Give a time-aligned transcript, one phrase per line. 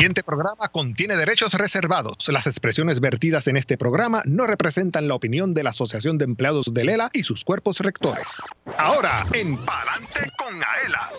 [0.00, 2.26] siguiente programa contiene derechos reservados.
[2.28, 6.72] Las expresiones vertidas en este programa no representan la opinión de la Asociación de Empleados
[6.72, 8.26] de Lela y sus cuerpos rectores.
[8.78, 11.10] Ahora, en Palante con Aela.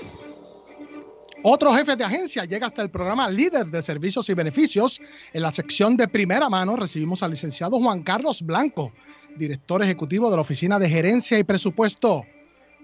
[1.44, 5.00] Otro jefe de agencia llega hasta el programa líder de servicios y beneficios.
[5.32, 8.94] En la sección de primera mano recibimos al licenciado Juan Carlos Blanco,
[9.38, 12.24] director ejecutivo de la Oficina de Gerencia y Presupuesto.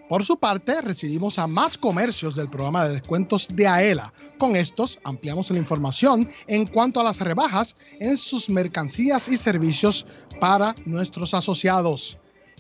[0.10, 4.14] Por su parte, recibimos a más comercios del programa de descuentos de AELA.
[4.38, 10.06] Con estos, ampliamos la información en cuanto a las rebajas en sus mercancías y servicios
[10.39, 12.18] para nuestros asociados.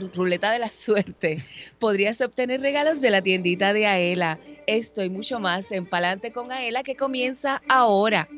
[0.52, 1.44] de la suerte.
[1.78, 4.38] Podrías obtener regalos de la tiendita de Aela.
[4.66, 8.30] Esto y mucho más en Palante con Aela que comienza ahora.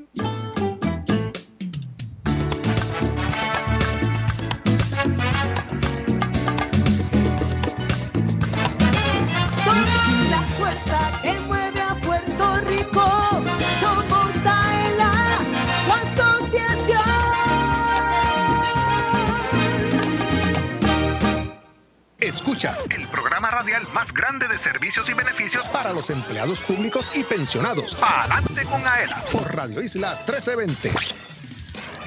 [22.38, 27.24] Escuchas el programa radial más grande de servicios y beneficios para los empleados públicos y
[27.24, 27.96] pensionados.
[28.00, 30.92] Adelante con AELA por Radio Isla 1320.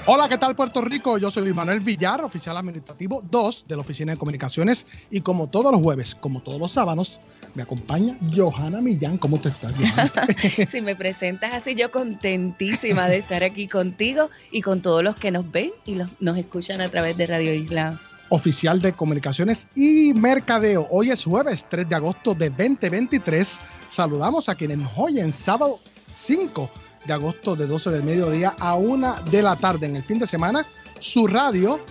[0.06, 1.18] Hola, ¿qué tal Puerto Rico?
[1.18, 5.50] Yo soy Luis Manuel Villar, oficial administrativo 2 de la Oficina de Comunicaciones y como
[5.50, 7.20] todos los jueves, como todos los sábados,
[7.54, 9.18] me acompaña Johanna Millán.
[9.18, 10.12] ¿Cómo te estás, Johanna?
[10.66, 15.30] si me presentas así, yo contentísima de estar aquí contigo y con todos los que
[15.30, 18.00] nos ven y nos escuchan a través de Radio Isla
[18.32, 20.88] oficial de comunicaciones y mercadeo.
[20.90, 23.60] Hoy es jueves 3 de agosto de 2023.
[23.90, 25.80] Saludamos a quienes nos oyen sábado
[26.14, 26.72] 5
[27.06, 30.28] de agosto de 12 del mediodía a 1 de la tarde en el fin de
[30.28, 30.66] semana.
[31.00, 31.82] Su radio,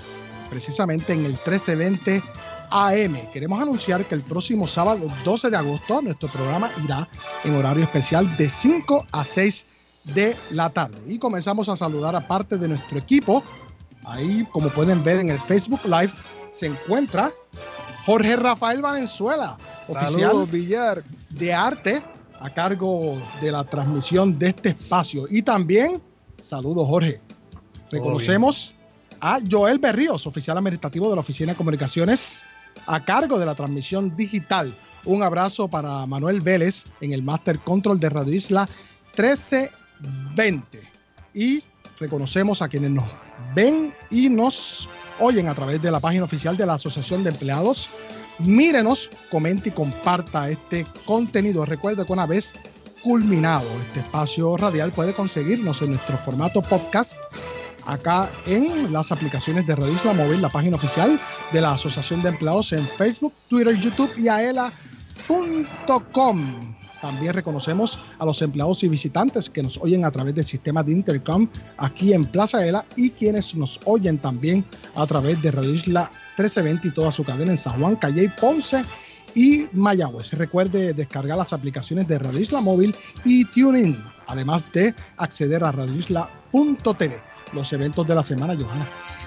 [0.49, 2.23] precisamente en el 1320
[2.71, 3.31] AM.
[3.33, 7.07] Queremos anunciar que el próximo sábado 12 de agosto nuestro programa irá
[7.45, 9.67] en horario especial de 5 a 6
[10.15, 10.97] de la tarde.
[11.07, 13.45] Y comenzamos a saludar a parte de nuestro equipo
[14.05, 16.13] Ahí, como pueden ver en el Facebook Live,
[16.53, 17.33] se encuentra
[18.07, 19.57] Jorge Rafael Valenzuela,
[19.89, 21.05] oficial Villar.
[21.31, 22.03] de arte,
[22.41, 25.27] a cargo de la transmisión de este espacio.
[25.31, 26.01] Y también,
[26.41, 27.21] saludos Jorge,
[27.91, 28.75] reconocemos
[29.21, 32.43] a Joel Berríos, oficial administrativo de la Oficina de Comunicaciones,
[32.87, 34.75] a cargo de la transmisión digital.
[35.05, 38.69] Un abrazo para Manuel Vélez en el Master Control de Radio Isla
[39.17, 40.91] 1320.
[41.35, 41.63] Y
[42.01, 43.05] reconocemos a quienes nos
[43.55, 44.89] ven y nos
[45.21, 47.91] oyen a través de la página oficial de la Asociación de Empleados.
[48.39, 51.65] Mírenos, comente y comparta este contenido.
[51.67, 52.55] Recuerde que una vez
[53.03, 57.17] culminado este espacio radial puede conseguirnos en nuestro formato podcast
[57.87, 61.21] acá en las aplicaciones de Radio Isla Móvil, la página oficial
[61.53, 64.71] de la Asociación de Empleados en Facebook, Twitter, YouTube y aela.com.
[67.01, 70.93] También reconocemos a los empleados y visitantes que nos oyen a través del sistema de
[70.93, 76.11] Intercom aquí en Plaza Ela y quienes nos oyen también a través de Radio Isla
[76.37, 78.83] 1320 y toda su cadena en San Juan, Calle, Ponce
[79.35, 80.33] y Mayagüez.
[80.35, 82.95] Recuerde descargar las aplicaciones de Radio Isla Móvil
[83.25, 87.23] y TuneIn, además de acceder a radioisla.tv.
[87.53, 88.87] Los eventos de la semana, Johanna.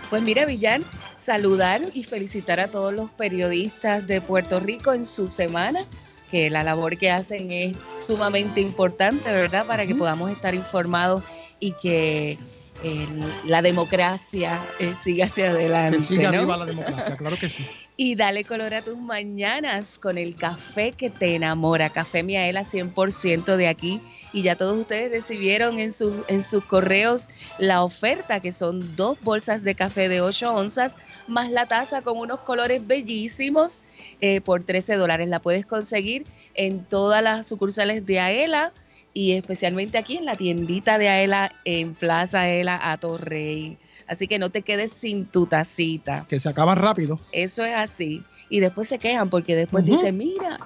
[0.09, 0.81] Pues mira, Villar,
[1.17, 5.85] saludar y felicitar a todos los periodistas de Puerto Rico en su semana
[6.33, 9.67] que la labor que hacen es sumamente importante, ¿verdad?
[9.67, 11.21] Para que podamos estar informados
[11.59, 12.39] y que
[12.83, 13.07] eh,
[13.45, 15.97] la democracia eh, siga hacia adelante.
[15.97, 17.67] Que siga arriba la democracia, claro que sí.
[17.95, 23.55] Y dale color a tus mañanas con el café que te enamora, Café Miaela 100%
[23.55, 24.01] de aquí.
[24.31, 29.19] Y ya todos ustedes recibieron en, sus en sus correos la oferta, que son dos
[29.21, 33.83] bolsas de café de 8 onzas, más la taza con unos colores bellísimos
[34.21, 35.29] eh, por 13 dólares.
[35.29, 38.73] La puedes conseguir en todas las sucursales de Aela
[39.13, 43.77] y especialmente aquí en la tiendita de Aela en Plaza Aela a Torrey.
[44.07, 46.25] Así que no te quedes sin tu tacita.
[46.27, 47.19] Que se acaba rápido.
[47.31, 48.23] Eso es así.
[48.50, 50.57] Y después se quejan porque después dicen, mira,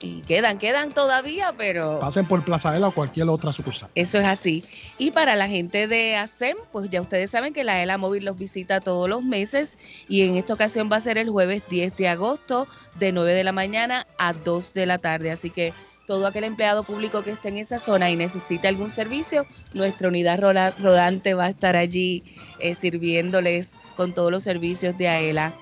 [0.00, 1.98] y quedan, quedan todavía, pero...
[1.98, 3.88] Pasen por Plaza ELA o cualquier otra sucursal.
[3.94, 4.62] Eso es así.
[4.98, 8.36] Y para la gente de ASEM, pues ya ustedes saben que la ELA Móvil los
[8.36, 12.08] visita todos los meses y en esta ocasión va a ser el jueves 10 de
[12.08, 12.66] agosto
[12.98, 15.30] de 9 de la mañana a 2 de la tarde.
[15.30, 15.72] Así que
[16.06, 20.40] todo aquel empleado público que esté en esa zona y necesite algún servicio, nuestra unidad
[20.40, 22.22] rodante va a estar allí
[22.60, 25.54] eh, sirviéndoles con todos los servicios de AELA.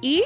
[0.00, 0.22] Y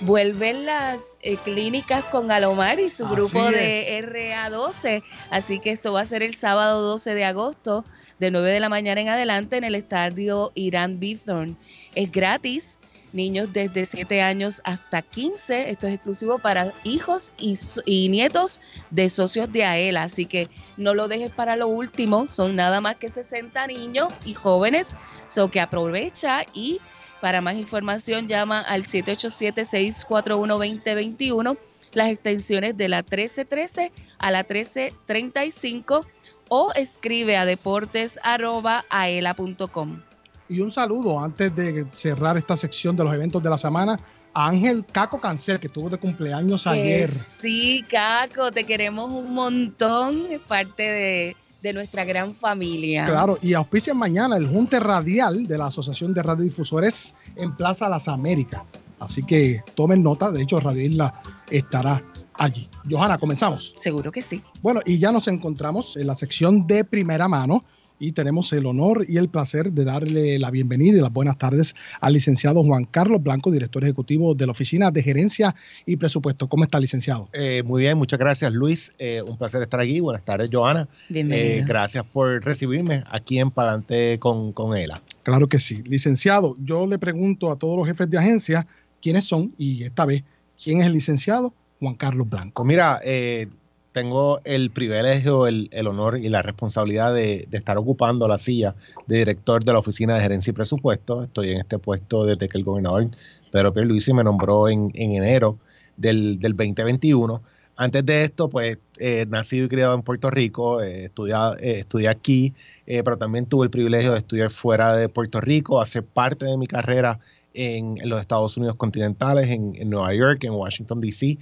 [0.00, 5.02] vuelven las eh, clínicas con Alomar y su grupo de RA12.
[5.30, 7.84] Así que esto va a ser el sábado 12 de agosto,
[8.18, 11.56] de 9 de la mañana en adelante, en el estadio Irán Bithorn.
[11.94, 12.78] Es gratis
[13.16, 15.70] niños desde 7 años hasta 15.
[15.70, 18.60] Esto es exclusivo para hijos y, nietos
[18.90, 20.04] de socios de AELA.
[20.04, 22.28] Así que no lo dejes para lo último.
[22.28, 24.96] Son nada más que 60 niños y jóvenes.
[25.26, 26.80] So que aprovecha y
[27.20, 31.58] para más información llama al 787-641-2021,
[31.94, 36.06] las extensiones de la 1313 a la 1335
[36.48, 40.05] o escribe a deportes.aela.com.
[40.48, 43.98] Y un saludo antes de cerrar esta sección de los eventos de la semana
[44.32, 47.08] a Ángel Caco Cancel, que tuvo de cumpleaños ayer.
[47.08, 51.36] Sí, Caco, te queremos un montón, es parte de,
[51.74, 53.06] nuestra gran familia.
[53.06, 58.06] Claro, y auspician mañana el Junte Radial de la Asociación de Radiodifusores en Plaza Las
[58.06, 58.62] Américas.
[59.00, 61.12] Así que tomen nota, de hecho Radio Isla
[61.50, 62.00] estará
[62.34, 62.68] allí.
[62.88, 63.74] Johanna, comenzamos.
[63.78, 64.44] Seguro que sí.
[64.62, 67.64] Bueno, y ya nos encontramos en la sección de primera mano
[67.98, 71.74] y tenemos el honor y el placer de darle la bienvenida y las buenas tardes
[72.00, 75.54] al licenciado Juan Carlos Blanco, director ejecutivo de la Oficina de Gerencia
[75.84, 76.48] y Presupuesto.
[76.48, 77.28] ¿Cómo está, licenciado?
[77.32, 78.92] Eh, muy bien, muchas gracias, Luis.
[78.98, 80.00] Eh, un placer estar aquí.
[80.00, 80.88] Buenas tardes, Joana.
[81.10, 85.00] Eh, gracias por recibirme aquí en Palante con, con ELA.
[85.22, 85.82] Claro que sí.
[85.86, 88.66] Licenciado, yo le pregunto a todos los jefes de agencia
[89.00, 90.24] quiénes son y esta vez,
[90.62, 92.64] ¿quién es el licenciado Juan Carlos Blanco?
[92.64, 93.48] Mira, eh,
[93.96, 98.74] tengo el privilegio, el, honor y la responsabilidad de, estar ocupando la silla
[99.06, 101.22] de director de la Oficina de Gerencia y Presupuesto.
[101.22, 103.08] Estoy en este puesto desde que el gobernador
[103.50, 105.56] Pedro Pierluisi me nombró en, enero
[105.96, 107.40] del, 2021.
[107.74, 112.52] Antes de esto, pues, eh, nacido y criado en Puerto Rico, eh, eh, estudié aquí,
[112.84, 116.66] pero también tuve el privilegio de estudiar fuera de Puerto Rico, hacer parte de mi
[116.66, 117.18] carrera
[117.54, 121.38] en, los Estados Unidos continentales, en, en Nueva York, en Washington, D.C.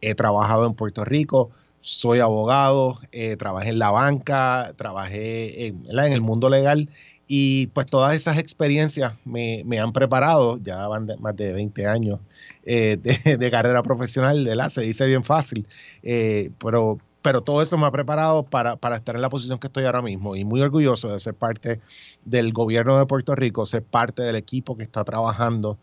[0.00, 6.20] He trabajado en Puerto Rico, soy abogado, eh, trabajé en la banca, trabajé en, el
[6.20, 6.88] mundo legal
[7.26, 12.20] y pues todas esas experiencias me, han preparado, ya van más de 20 años
[12.64, 14.70] eh, de, carrera profesional, ¿verdad?
[14.70, 15.66] se dice bien fácil,
[16.02, 19.66] eh, pero, pero todo eso me ha preparado para, para, estar en la posición que
[19.68, 21.80] estoy ahora mismo y muy orgulloso de ser parte
[22.24, 25.78] del gobierno de Puerto Rico, ser parte del equipo que está trabajando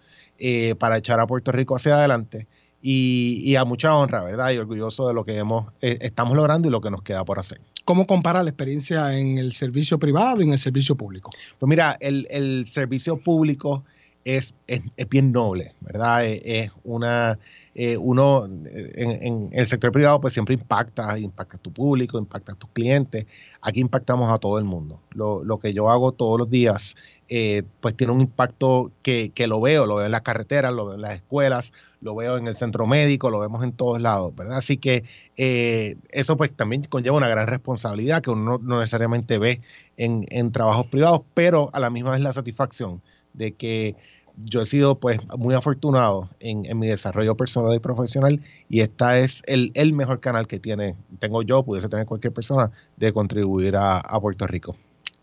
[0.79, 2.47] para echar a Puerto Rico hacia adelante
[2.87, 4.51] y, a mucha honra, ¿verdad?
[4.51, 7.39] Y orgulloso de lo que hemos, eh, estamos logrando y lo que nos queda por
[7.39, 7.59] hacer.
[7.83, 11.31] ¿Cómo compara la experiencia en el servicio privado y en el servicio público?
[11.57, 13.83] Pues mira, el, servicio público
[14.23, 16.25] es, es, bien noble, ¿verdad?
[16.25, 17.39] Es, una,
[17.73, 22.55] eh, uno en, el sector privado pues siempre impacta, impacta a tu público, impacta a
[22.55, 23.25] tus clientes.
[23.61, 24.99] Aquí impactamos a todo el mundo.
[25.11, 26.95] Lo, lo que yo hago todos los días
[27.27, 30.85] eh, pues tiene un impacto que, que, lo veo, lo veo en las carreteras, lo
[30.85, 31.73] veo en las escuelas,
[32.05, 34.57] lo veo en el centro médico, lo vemos en todos lados, ¿verdad?
[34.57, 35.03] Así que
[35.37, 39.61] eh, eso pues también conlleva una gran responsabilidad que uno no necesariamente ve
[39.97, 43.01] en, en trabajos privados, pero a la misma vez la satisfacción
[43.33, 43.95] de que
[44.37, 49.17] yo he sido pues muy afortunado en, en, mi desarrollo personal y profesional y esta
[49.17, 53.77] es el, el, mejor canal que tiene, tengo yo, pudiese tener cualquier persona, de contribuir
[53.77, 54.75] a, a Puerto Rico.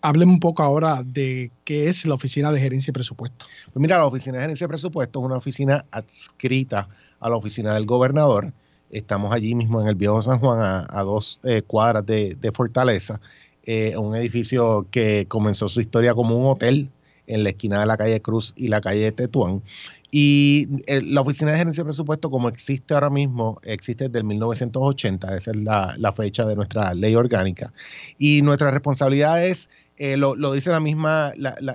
[0.02, 3.46] Hablemos un poco ahora de qué es la Oficina de Gerencia y Presupuesto.
[3.72, 6.88] Pues mira, la Oficina de Gerencia y Presupuesto es una oficina adscrita
[7.20, 8.52] a la Oficina del Gobernador.
[8.90, 13.20] Estamos allí mismo en el Viejo San Juan, a, dos eh, cuadras de, Fortaleza,
[13.64, 16.90] eh, un edificio que comenzó su historia como un hotel
[17.28, 19.62] en la esquina de la calle Cruz y la calle Tetuán.
[20.10, 24.24] Y eh, la Oficina de Gerencia y Presupuesto, como existe ahora mismo, existe desde el
[24.24, 27.72] 1980, esa es la, la fecha de nuestra ley orgánica.
[28.18, 31.32] Y nuestra responsabilidad es eh, lo, dice la misma,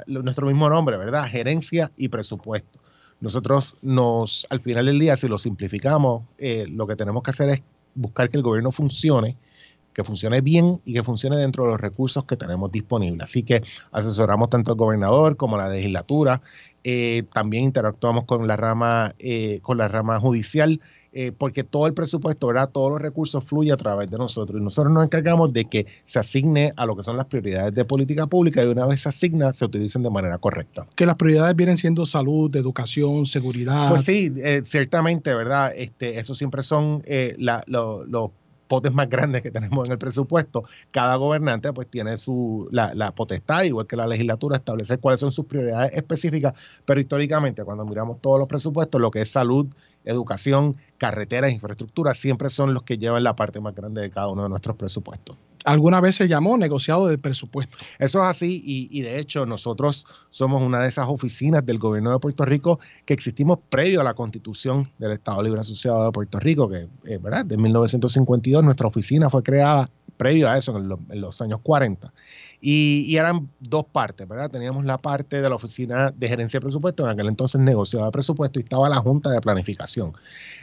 [0.07, 1.27] nuestro mismo nombre, ¿verdad?
[1.29, 2.79] Gerencia y presupuesto.
[3.19, 7.49] Nosotros nos, al final del día, si lo simplificamos, eh, lo que tenemos que hacer
[7.49, 7.63] es
[7.95, 9.37] buscar que el gobierno funcione,
[9.93, 13.23] que funcione bien y que funcione dentro de los recursos que tenemos disponibles.
[13.23, 16.41] Así que asesoramos tanto al gobernador como a la legislatura,
[16.83, 19.15] eh, también interactuamos con la rama,
[19.61, 20.79] con la rama judicial
[21.19, 22.69] eh, porque todo el presupuesto, ¿verdad?
[22.71, 26.19] Todos los recursos fluyen a través de nosotros y nosotros nos encargamos de que se
[26.19, 29.51] asigne a lo que son las prioridades de política pública y una vez se asigna,
[29.51, 30.85] se utilicen de manera correcta.
[30.95, 33.89] Que las prioridades vienen siendo salud, educación, seguridad.
[33.89, 35.73] Pues sí, eh, ciertamente, ¿verdad?
[35.75, 38.29] Este, eso siempre son eh, los
[38.67, 43.11] potes más grandes que tenemos en el presupuesto, cada gobernante pues tiene su la, la,
[43.11, 46.53] potestad, igual que la legislatura, establecer cuáles son sus prioridades específicas,
[46.85, 49.67] pero históricamente cuando miramos todos los presupuestos, lo que es salud,
[50.05, 54.43] educación, carreteras, infraestructura, siempre son los que llevan la parte más grande de cada uno
[54.43, 55.37] de nuestros presupuestos.
[55.65, 57.77] Alguna vez se llamó negociado del presupuesto.
[57.99, 62.19] Eso es así y, de hecho nosotros somos una de esas oficinas del gobierno de
[62.19, 66.69] Puerto Rico que existimos previo a la constitución del Estado Libre Asociado de Puerto Rico,
[66.69, 67.45] que eh, ¿verdad?
[67.45, 72.11] de 1952 nuestra oficina fue creada previo a eso, en, los años 40.
[72.59, 74.49] Y, eran dos partes, ¿verdad?
[74.49, 78.59] Teníamos la parte de la oficina de gerencia de presupuesto, en aquel entonces negociaba presupuesto,
[78.59, 80.13] y estaba la junta de planificación.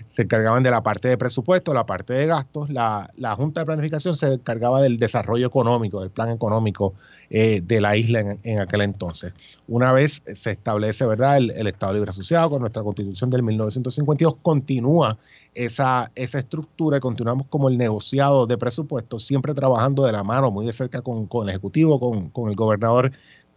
[0.08, 2.68] Se encargaban de la parte de presupuesto, la parte de gastos.
[2.70, 6.94] La, junta de planificación se encargaba del desarrollo económico, del plan económico
[7.30, 9.32] eh, de la isla en, aquel entonces.
[9.66, 11.38] Una vez se establece, ¿verdad?
[11.38, 15.16] El, Estado Libre Asociado con nuestra constitución del 1952, continúa
[15.54, 20.50] esa, esa estructura y continuamos como el negociado de presupuesto, siempre trabajando de la mano,
[20.50, 23.12] muy de cerca con, el Ejecutivo, con, el gobernador,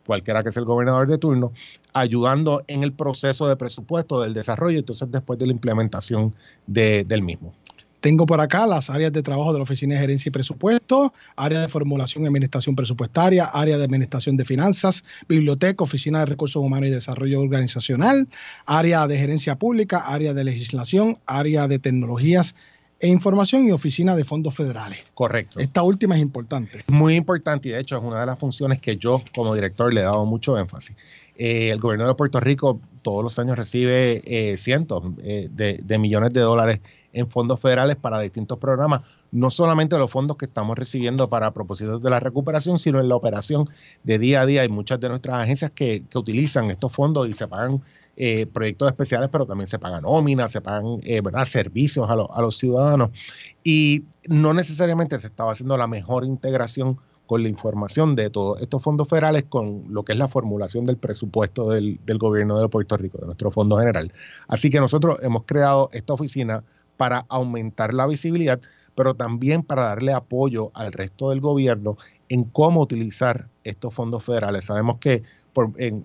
[0.06, 1.52] cualquiera que sea el gobernador de turno,
[1.94, 6.34] ayudando en el proceso de presupuesto, del desarrollo, entonces después de la implementación
[6.68, 7.54] del mismo.
[8.08, 11.60] Tengo por acá las áreas de trabajo de la Oficina de Gerencia y Presupuesto, área
[11.60, 16.88] de formulación y administración presupuestaria, área de administración de finanzas, biblioteca, oficina de recursos humanos
[16.88, 18.30] y desarrollo organizacional,
[18.66, 22.56] área de gerencia pública, área de legislación, área de tecnologías
[23.02, 25.04] e información y oficina de fondos federales.
[25.14, 25.60] Correcto.
[25.60, 26.86] Esta última es importante.
[26.88, 30.00] Muy importante y de hecho es una de las funciones que yo como director le
[30.00, 30.96] he dado mucho énfasis.
[31.36, 36.34] Eh, el gobierno de Puerto Rico todos los años recibe eh, cientos eh, de, millones
[36.34, 36.80] de dólares
[37.14, 42.02] en fondos federales para distintos programas, no solamente los fondos que estamos recibiendo para propósitos
[42.02, 43.70] de la recuperación, sino en la operación
[44.04, 44.62] de día a día.
[44.62, 47.82] Hay muchas de nuestras agencias que, utilizan estos fondos y se pagan
[48.52, 51.46] proyectos especiales, pero también se pagan nóminas, se pagan ¿verdad?
[51.46, 53.12] servicios a, a los ciudadanos.
[53.64, 56.98] Y no necesariamente se estaba haciendo la mejor integración
[57.28, 60.98] con la información de todos estos fondos federales con lo que es la formulación del
[60.98, 64.12] presupuesto del, gobierno de Puerto Rico, de nuestro fondo general.
[64.48, 66.64] Así que nosotros hemos creado esta oficina
[66.98, 68.60] para aumentar la visibilidad,
[68.96, 71.98] pero también para darle apoyo al resto del gobierno
[72.30, 74.66] en cómo utilizar estos fondos federales.
[74.66, 75.24] Sabemos que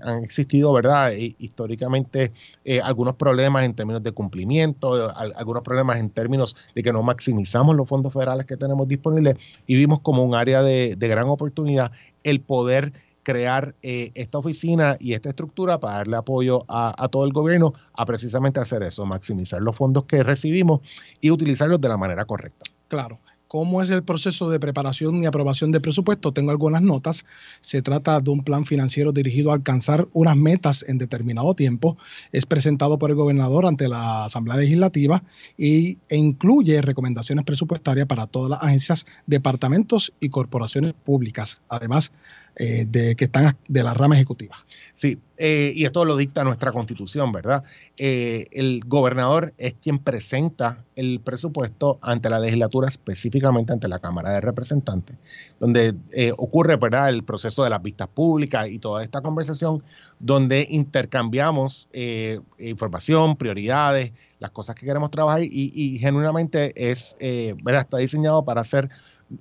[0.02, 1.12] han existido, ¿verdad?
[1.12, 2.32] históricamente
[2.64, 7.76] eh, algunos problemas en términos de cumplimiento, algunos problemas en términos de que no maximizamos
[7.76, 12.40] los fondos federales que tenemos disponibles y vimos como un área de, gran oportunidad el
[12.40, 17.74] poder crear eh, esta oficina y esta estructura para darle apoyo a, todo el gobierno
[17.94, 20.80] a precisamente hacer eso, maximizar los fondos que recibimos
[21.20, 22.70] y utilizarlos de la manera correcta.
[22.88, 23.20] Claro
[23.52, 27.26] cómo es el proceso de preparación y aprobación de presupuesto, tengo algunas notas.
[27.60, 31.98] Se trata de un plan financiero dirigido a alcanzar unas metas en determinado tiempo.
[32.32, 35.22] Es presentado por el gobernador ante la Asamblea Legislativa
[35.58, 41.60] y, e incluye recomendaciones presupuestarias para todas las agencias, departamentos y corporaciones públicas.
[41.68, 42.10] Además,
[42.56, 44.54] eh, de que están de la rama ejecutiva.
[44.94, 47.64] Sí, eh, y esto lo dicta nuestra constitución, ¿verdad?
[47.96, 54.32] Eh, el gobernador es quien presenta el presupuesto ante la legislatura, específicamente ante la Cámara
[54.32, 55.16] de Representantes,
[55.58, 55.94] donde
[56.36, 59.82] ocurre, ¿verdad?, el proceso de las vistas públicas y toda esta conversación,
[60.18, 61.88] donde intercambiamos
[62.58, 67.16] información, prioridades, las cosas que queremos trabajar y, y genuinamente es,
[67.62, 68.90] ¿verdad?, está diseñado para hacer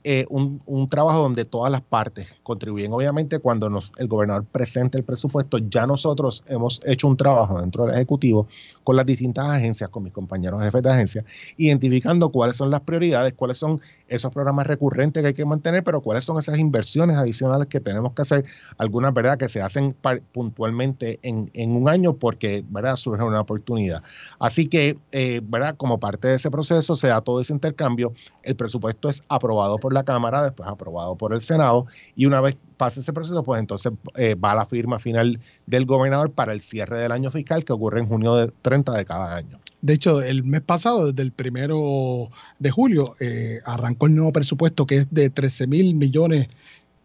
[0.03, 2.91] eh, un, trabajo donde todas las partes contribuyen.
[2.93, 7.86] Obviamente, cuando nos, el gobernador presenta el presupuesto, ya nosotros hemos hecho un trabajo dentro
[7.86, 8.48] del Ejecutivo
[8.83, 11.25] con las distintas agencias, con mis compañeros jefes de agencia,
[11.57, 16.01] identificando cuáles son las prioridades, cuáles son esos programas recurrentes que hay que mantener, pero
[16.01, 18.45] cuáles son esas inversiones adicionales que tenemos que hacer,
[18.77, 19.95] algunas, ¿verdad?, que se hacen
[20.31, 24.03] puntualmente en, un año porque, ¿verdad?, surge una oportunidad.
[24.39, 28.55] Así que, eh, ¿verdad?, como parte de ese proceso se da todo ese intercambio, el
[28.55, 33.01] presupuesto es aprobado por la Cámara, después aprobado por el Senado, y una vez pase
[33.01, 37.11] ese proceso, pues entonces eh, va la firma final del gobernador para el cierre del
[37.11, 39.59] año fiscal que ocurre en junio de 30 de cada año.
[39.81, 44.88] De hecho, el mes pasado, desde el primero de julio, eh, arrancó el nuevo presupuesto
[44.88, 46.47] que es de 13 mil millones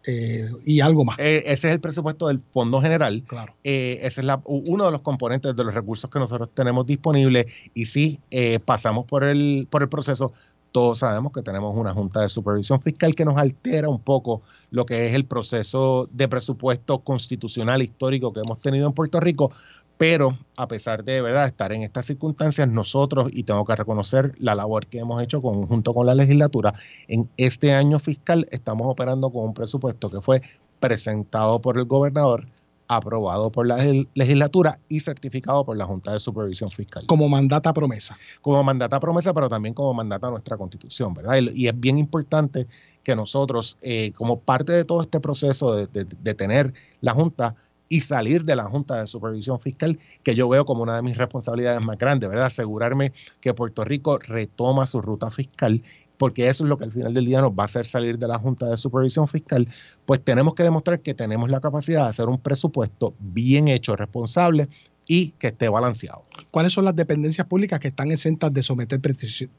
[0.05, 1.17] eh, y algo más.
[1.19, 3.23] ese es el presupuesto del Fondo General.
[3.27, 3.53] Claro.
[3.63, 7.85] ese es la, uno de los componentes de los recursos que nosotros tenemos disponibles y
[7.85, 8.19] sí
[8.65, 10.33] pasamos por el, por el proceso
[10.77, 14.85] todos sabemos que tenemos una Junta de Supervisión Fiscal que nos altera un poco lo
[14.85, 19.51] que es el proceso de presupuesto constitucional histórico que hemos tenido en Puerto Rico,
[19.97, 24.53] pero a pesar de verdad estar en estas circunstancias, nosotros, y tengo que reconocer la
[24.53, 26.75] labor que hemos hecho junto con la legislatura,
[27.07, 30.43] en este año fiscal estamos operando con un presupuesto que fue
[30.79, 32.45] presentado por el gobernador
[32.87, 33.77] aprobado por la
[34.13, 37.05] legislatura y certificado por la Junta de Supervisión Fiscal.
[37.05, 38.17] Como mandata promesa.
[38.41, 41.39] Como mandata promesa, pero también como mandata nuestra constitución, ¿verdad?
[41.53, 42.67] Y, es bien importante
[43.03, 47.55] que nosotros, eh, como parte de todo este proceso de, de tener la Junta,
[47.89, 51.17] y salir de la Junta de Supervisión Fiscal, que yo veo como una de mis
[51.17, 52.47] responsabilidades más grandes, ¿verdad?
[52.47, 55.81] Asegurarme que Puerto Rico retoma su ruta fiscal
[56.17, 58.27] porque eso es lo que al final del día nos va a hacer salir de
[58.27, 59.67] la Junta de Supervisión Fiscal,
[60.05, 64.69] pues tenemos que demostrar que tenemos la capacidad de hacer un presupuesto bien hecho, responsable
[65.07, 66.25] y que esté balanceado.
[66.51, 68.99] ¿Cuáles son las dependencias públicas que están exentas de someter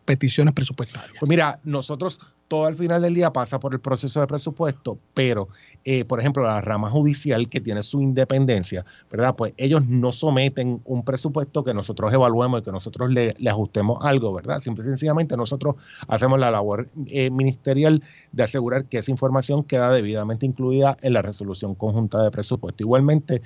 [0.05, 1.13] peticiones presupuestarias?
[1.19, 5.49] Pues mira, nosotros todo al final del día pasa por el proceso de presupuesto, pero
[5.85, 9.37] eh, por ejemplo la rama judicial que tiene su independencia, ¿verdad?
[9.37, 14.33] Pues ellos no someten un presupuesto que nosotros evaluemos y que nosotros le, ajustemos algo,
[14.33, 14.61] ¿verdad?
[14.61, 15.77] Simple y sencillamente nosotros
[16.09, 18.03] hacemos la labor eh, ministerial
[18.33, 22.83] de asegurar que esa información queda debidamente incluida en la resolución conjunta de presupuesto.
[22.83, 23.43] Igualmente,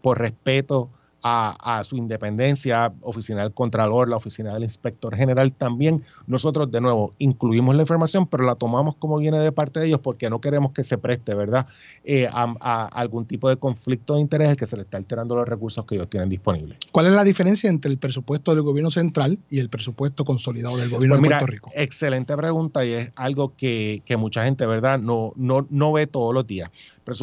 [0.00, 0.90] por respeto
[1.22, 6.02] a, su independencia, oficina del Contralor, la oficina del Inspector General también.
[6.26, 10.00] Nosotros, de nuevo, incluimos la información, pero la tomamos como viene de parte de ellos
[10.00, 11.66] porque no queremos que se preste, ¿verdad?,
[12.04, 15.84] eh, a, algún tipo de conflicto de interés que se le está alterando los recursos
[15.84, 16.78] que ellos tienen disponibles.
[16.90, 20.90] ¿Cuál es la diferencia entre el presupuesto del gobierno central y el presupuesto consolidado del
[20.90, 21.70] gobierno pues de Puerto Rico?
[21.74, 26.46] Excelente pregunta y es algo que, mucha gente, ¿verdad?, no, no, no ve todos los
[26.46, 26.70] días.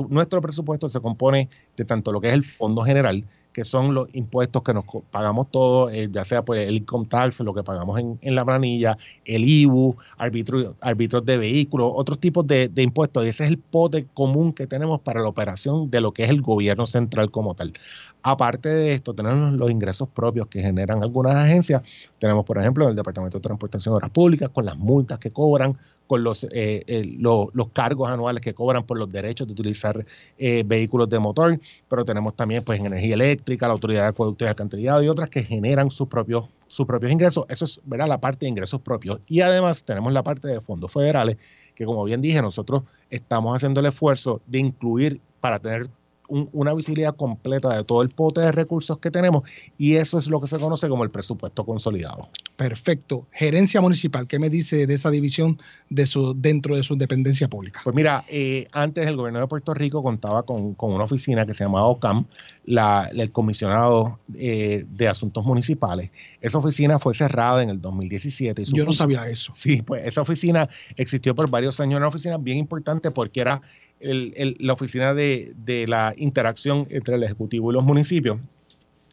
[0.09, 3.25] nuestro presupuesto se compone de tanto lo que es el fondo general,
[3.59, 7.41] que son los impuestos que nos pagamos todos, eh, ya sea pues el income tax,
[7.41, 13.25] lo que pagamos en, la planilla, el IBU, árbitros de vehículos, otros tipos de, impuestos.
[13.25, 16.29] Y ese es el pote común que tenemos para la operación de lo que es
[16.29, 17.73] el gobierno central como tal.
[18.21, 21.81] Aparte de esto, tenemos los ingresos propios que generan algunas agencias.
[22.17, 25.77] Tenemos, por ejemplo, el Departamento de Transportación de Obras Públicas, con las multas que cobran,
[26.05, 30.05] con los, eh, los, cargos anuales que cobran por los derechos de utilizar
[30.39, 34.49] eh, vehículos de motor, pero tenemos también pues energía eléctrica, la Autoridad de Acueductos y
[34.49, 37.45] Alcantarillado y otras que generan sus propios, sus propios ingresos.
[37.47, 39.19] Eso es la parte de ingresos propios.
[39.27, 41.37] Y además tenemos la parte de fondos federales,
[41.75, 45.89] que como bien dije, nosotros estamos haciendo el esfuerzo de incluir para tener
[46.29, 50.39] una visibilidad completa de todo el pote de recursos que tenemos y eso es lo
[50.39, 52.29] que se conoce como el presupuesto consolidado.
[52.59, 53.25] Perfecto.
[53.31, 55.57] Gerencia municipal, ¿qué me dice de esa división
[55.89, 57.79] de su, dentro de su dependencia pública?
[57.85, 61.63] Pues mira, eh, antes el gobierno de Puerto Rico contaba con, una oficina que se
[61.63, 62.25] llamaba OCAM,
[62.65, 66.11] la, el comisionado eh, de asuntos municipales.
[66.41, 68.63] Esa oficina fue cerrada en el 2017.
[68.73, 69.53] Yo no sabía eso.
[69.55, 70.67] Sí, pues esa oficina
[70.97, 73.61] existió por varios años, una oficina bien importante porque era
[73.99, 78.37] la oficina de, la interacción entre el Ejecutivo y los municipios.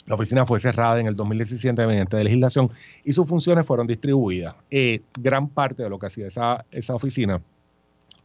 [0.06, 2.70] La oficina fue cerrada en el 2017 mediante legislación
[3.04, 4.54] y sus funciones fueron distribuidas.
[4.70, 7.42] Eh, gran parte de lo que hacía esa, esa oficina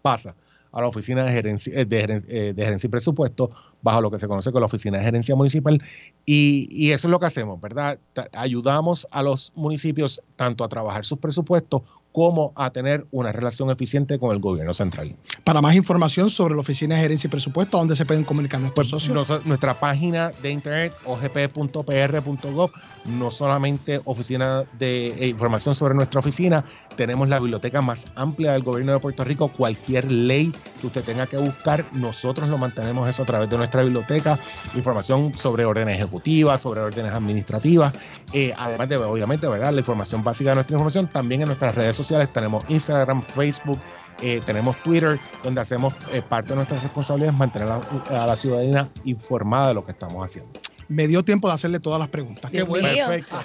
[0.04, 0.36] pasa
[0.72, 4.28] a la Oficina de Gerencia, eh, eh, de, Gerencia y Presupuesto, bajo lo que se
[4.28, 5.82] conoce como la Oficina de Gerencia Municipal.
[6.26, 8.00] Y, y, eso es lo que hacemos, ¿verdad?
[8.34, 14.20] Ayudamos a los municipios tanto a trabajar sus presupuestos cómo a tener una relación eficiente
[14.20, 15.16] con el gobierno central.
[15.44, 18.90] Para más información sobre la Oficina de Gerencia y Presupuesto, ¿dónde se pueden comunicar nuestros
[18.90, 19.46] pues, socios?
[19.46, 22.72] nuestra página de internet, ogp.pr.gov,
[23.06, 28.64] no solamente oficina de eh, información sobre nuestra oficina, tenemos la biblioteca más amplia del
[28.64, 29.48] gobierno de Puerto Rico.
[29.48, 33.84] Cualquier ley que usted tenga que buscar, nosotros lo mantenemos eso a través de nuestra
[33.84, 34.38] biblioteca.
[34.76, 37.94] Información sobre órdenes ejecutivas, sobre órdenes administrativas,
[38.34, 39.72] eh, además de, obviamente, ¿verdad?
[39.72, 42.01] la información básica de nuestra información, también en nuestras redes sociales,
[42.34, 43.80] tenemos Instagram, Facebook,
[44.22, 49.70] eh, tenemos Twitter, donde hacemos eh, parte de nuestras responsabilidades mantener a la ciudadanía informada
[49.70, 50.52] de lo que estamos haciendo
[50.92, 52.52] me dio tiempo de hacerle todas las preguntas.
[52.52, 52.88] Qué bueno.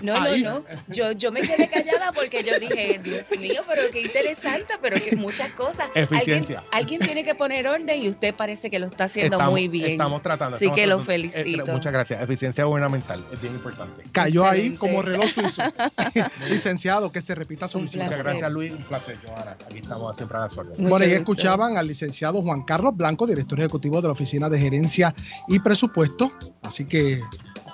[0.03, 0.65] No, no, no.
[0.89, 5.15] Yo, yo me quedé callada porque yo dije, Dios mío, pero qué interesante, pero que
[5.17, 5.89] muchas cosas.
[5.95, 6.65] Eficiencia.
[6.73, 9.93] Alguien, tiene que poner orden y usted parece que lo está haciendo muy bien.
[9.93, 10.57] Estamos tratando.
[10.57, 11.67] Así que lo felicito.
[11.67, 12.21] muchas gracias.
[12.21, 14.03] Eficiencia gubernamental es bien importante.
[14.11, 15.63] Cayó ahí como reloj suizo.
[16.49, 18.05] licenciado, que se repita su visita.
[18.05, 18.73] Muchas gracias, Luis.
[18.73, 19.57] Un placer, Johanna.
[19.65, 20.91] Aquí estamos siempre a las órdenes.
[20.91, 25.15] Bueno, y escuchaban al licenciado Juan Carlos Blanco, director ejecutivo de la Oficina de Gerencia
[25.47, 26.33] y Presupuesto.
[26.63, 27.23] Así que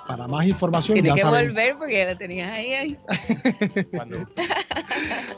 [0.07, 2.73] para más información Tienes que volver porque la tenías ahí.
[2.73, 2.97] ahí.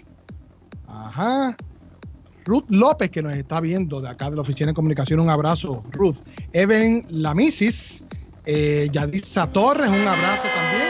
[0.89, 1.57] Ajá.
[2.45, 5.21] Ruth López, que nos está viendo de acá de la Oficina de Comunicación.
[5.21, 6.17] Un abrazo, Ruth.
[6.53, 8.05] Evelyn Lamisis,
[8.45, 10.87] eh, Yadisa Torres, un abrazo también.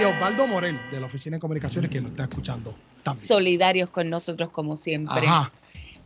[0.00, 3.26] Y Osvaldo Morel, de la Oficina de Comunicaciones, que nos está escuchando también.
[3.26, 5.26] Solidarios con nosotros como siempre.
[5.26, 5.50] Ajá.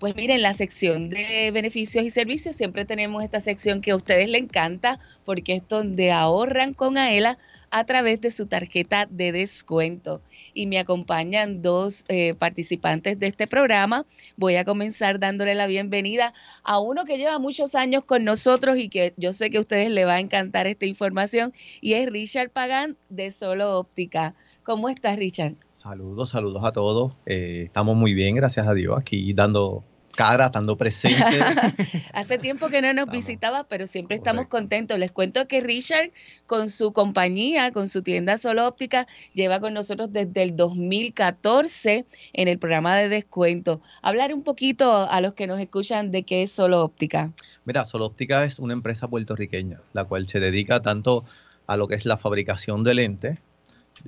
[0.00, 3.96] Pues miren, en la sección de beneficios y servicios siempre tenemos esta sección que a
[3.96, 7.36] ustedes les encanta porque es donde ahorran con AELA
[7.68, 10.22] a través de su tarjeta de descuento.
[10.54, 14.06] Y me acompañan dos eh, participantes de este programa.
[14.38, 16.32] Voy a comenzar dándole la bienvenida
[16.62, 19.90] a uno que lleva muchos años con nosotros y que yo sé que a ustedes
[19.90, 24.34] les va a encantar esta información y es Richard Pagan de Solo Óptica.
[24.62, 25.56] ¿Cómo estás, Richard?
[25.72, 27.12] Saludos, saludos a todos.
[27.26, 29.84] Eh, estamos muy bien, gracias a Dios, aquí dando
[30.20, 31.40] cara, estando presente.
[32.12, 33.16] Hace tiempo que no nos Vamos.
[33.16, 34.98] visitaba, pero siempre estamos contentos.
[34.98, 36.10] Les cuento que Richard,
[36.46, 42.04] con su compañía, con su tienda Solo Óptica, lleva con nosotros desde el 2014
[42.34, 43.80] en el programa de descuento.
[44.02, 47.32] Hablar un poquito a los que nos escuchan de qué es Solo Óptica.
[47.64, 51.24] Mira, Solo Óptica es una empresa puertorriqueña, la cual se dedica tanto
[51.66, 53.38] a lo que es la fabricación de lentes,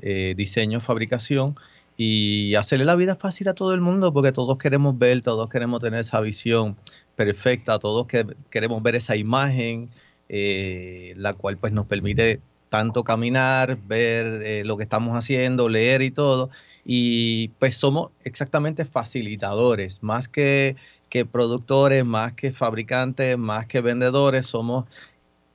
[0.02, 1.56] eh, diseño, fabricación
[1.96, 5.80] y hacerle la vida fácil a todo el mundo porque todos queremos ver, todos queremos
[5.80, 6.76] tener esa visión
[7.16, 9.88] perfecta, todos que queremos ver esa imagen,
[10.28, 12.40] eh, la cual pues nos permite
[12.72, 16.48] tanto caminar, ver eh, lo que estamos haciendo, leer y todo.
[16.86, 20.76] Y pues somos exactamente facilitadores, más que,
[21.10, 24.86] que productores, más que fabricantes, más que vendedores, somos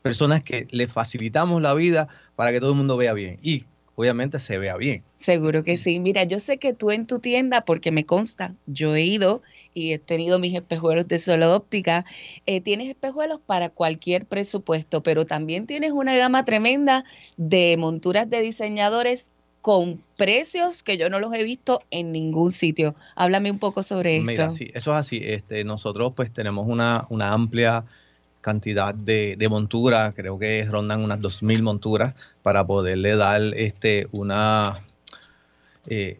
[0.04, 3.38] personas que le facilitamos la vida para que todo el mundo vea bien.
[3.42, 3.66] Y
[3.98, 5.04] obviamente se vea bien.
[5.16, 6.00] Seguro que sí.
[6.00, 9.42] Mira, yo sé que tú en tu tienda, porque me consta, yo he ido
[9.74, 12.06] y he tenido mis espejuelos de solo óptica,
[12.46, 17.06] eh, tienes espejuelos para cualquier presupuesto, pero también tienes una gama tremenda
[17.38, 19.32] de monturas de diseñadores
[19.62, 22.94] con precios que yo no los he visto en ningún sitio.
[23.16, 24.28] Háblame un poco sobre esto.
[24.28, 25.22] Mira, sí, eso es así.
[25.24, 27.84] Este, nosotros pues tenemos una, una amplia
[28.52, 34.80] cantidad de, de monturas, creo que rondan unas 2.000 monturas para poderle dar este, una,
[35.88, 36.20] eh,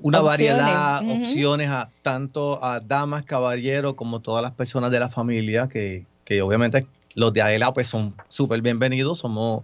[0.00, 1.12] una Opciones, variedad, ujú.
[1.22, 6.42] opciones a tanto a damas, caballeros, como todas las personas de la familia, que, que
[6.42, 9.62] obviamente los de Aela pues son súper bienvenidos, somos,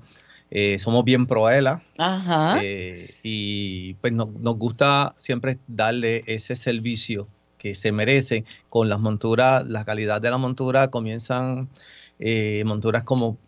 [0.52, 1.82] eh, somos bien pro Aela.
[1.98, 2.58] Ajá.
[2.62, 7.26] Eh, y pues no- nos gusta siempre darle ese servicio
[7.64, 11.70] que se merece con las monturas, la calidad de la montura comienzan
[12.18, 13.38] eh, monturas como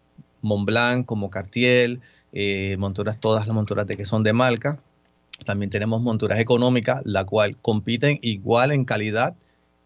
[0.40, 2.00] Montblanc, como Cartier,
[2.32, 4.80] eh, monturas, todas las monturas de que son de marca.
[5.44, 9.34] También tenemos monturas económicas, la cual compiten igual en calidad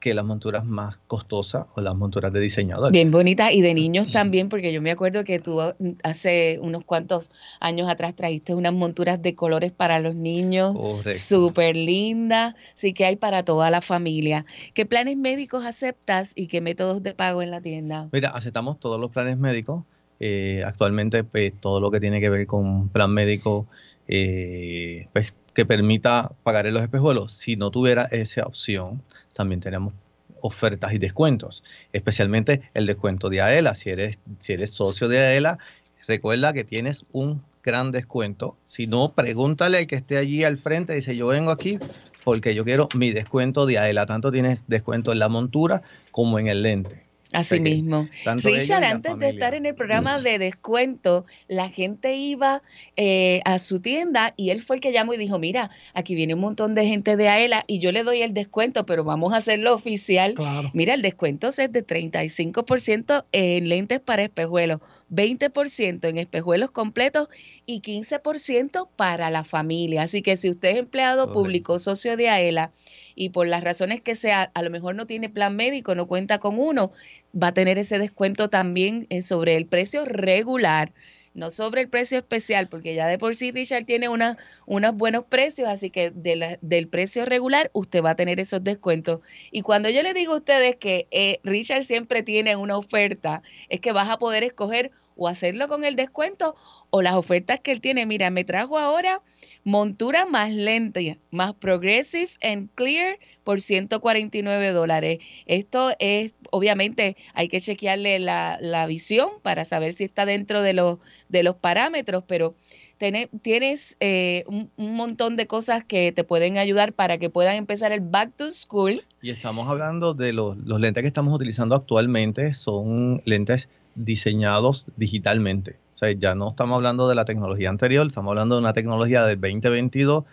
[0.00, 2.90] que las monturas más costosas o las monturas de diseñador.
[2.90, 5.60] Bien bonita y de niños también, porque yo me acuerdo que tú
[6.02, 11.12] hace unos cuantos años atrás trajiste unas monturas de colores para los niños, Correcto.
[11.12, 14.46] súper lindas, sí que hay para toda la familia.
[14.74, 18.08] ¿Qué planes médicos aceptas y qué métodos de pago en la tienda?
[18.10, 19.84] Mira, aceptamos todos los planes médicos.
[20.18, 23.66] Eh, actualmente, pues, todo lo que tiene que ver con plan médico
[24.08, 27.32] eh, pues, que permita pagar en los espejuelos.
[27.32, 29.94] Si no tuviera esa opción, también tenemos
[30.42, 31.62] ofertas y descuentos,
[31.92, 33.74] especialmente el descuento de AELA.
[33.74, 35.58] Si eres, si eres socio de AELA,
[36.06, 38.56] recuerda que tienes un gran descuento.
[38.64, 41.78] Si no, pregúntale al que esté allí al frente, dice, yo vengo aquí
[42.24, 44.06] porque yo quiero mi descuento de AELA.
[44.06, 47.09] Tanto tienes descuento en la montura como en el lente.
[47.32, 48.08] Así mismo.
[48.38, 52.60] Richard, antes de estar en el programa de descuento, la gente iba
[52.96, 56.34] eh, a su tienda y él fue el que llamó y dijo, mira, aquí viene
[56.34, 59.36] un montón de gente de AELA y yo le doy el descuento, pero vamos a
[59.36, 60.34] hacerlo oficial.
[60.34, 60.70] Claro.
[60.74, 64.80] Mira, el descuento es de 35% en lentes para espejuelos,
[65.12, 67.28] 20% en espejuelos completos
[67.64, 70.02] y 15% para la familia.
[70.02, 71.40] Así que si usted es empleado Correcto.
[71.40, 72.72] público, socio de AELA,
[73.20, 76.38] y por las razones que sea, a lo mejor no tiene plan médico, no cuenta
[76.38, 76.90] con uno,
[77.36, 80.94] va a tener ese descuento también eh, sobre el precio regular,
[81.34, 85.24] no sobre el precio especial, porque ya de por sí Richard tiene una, unos buenos
[85.24, 89.20] precios, así que del precio regular usted va a tener esos descuentos.
[89.50, 93.82] Y cuando yo le digo a ustedes que eh, Richard siempre tiene una oferta, es
[93.82, 96.56] que vas a poder escoger o hacerlo con el descuento
[96.88, 98.06] o las ofertas que él tiene.
[98.06, 99.22] Mira, me trajo ahora
[99.64, 105.18] montura más lenta, más progressive and clear por 149 dólares.
[105.44, 110.72] Esto es, obviamente, hay que chequearle la, la visión para saber si está dentro de
[110.72, 112.54] los, de los parámetros, pero
[113.00, 117.56] tiene- tienes eh, un, un montón de cosas que te pueden ayudar para que puedan
[117.56, 119.00] empezar el back to school.
[119.22, 125.78] Y estamos hablando de los, los lentes que estamos utilizando actualmente, son lentes diseñados digitalmente.
[125.94, 129.24] O sea, ya no estamos hablando de la tecnología anterior, estamos hablando de una tecnología
[129.24, 130.24] del 2022,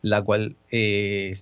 [0.00, 1.34] la cual eh,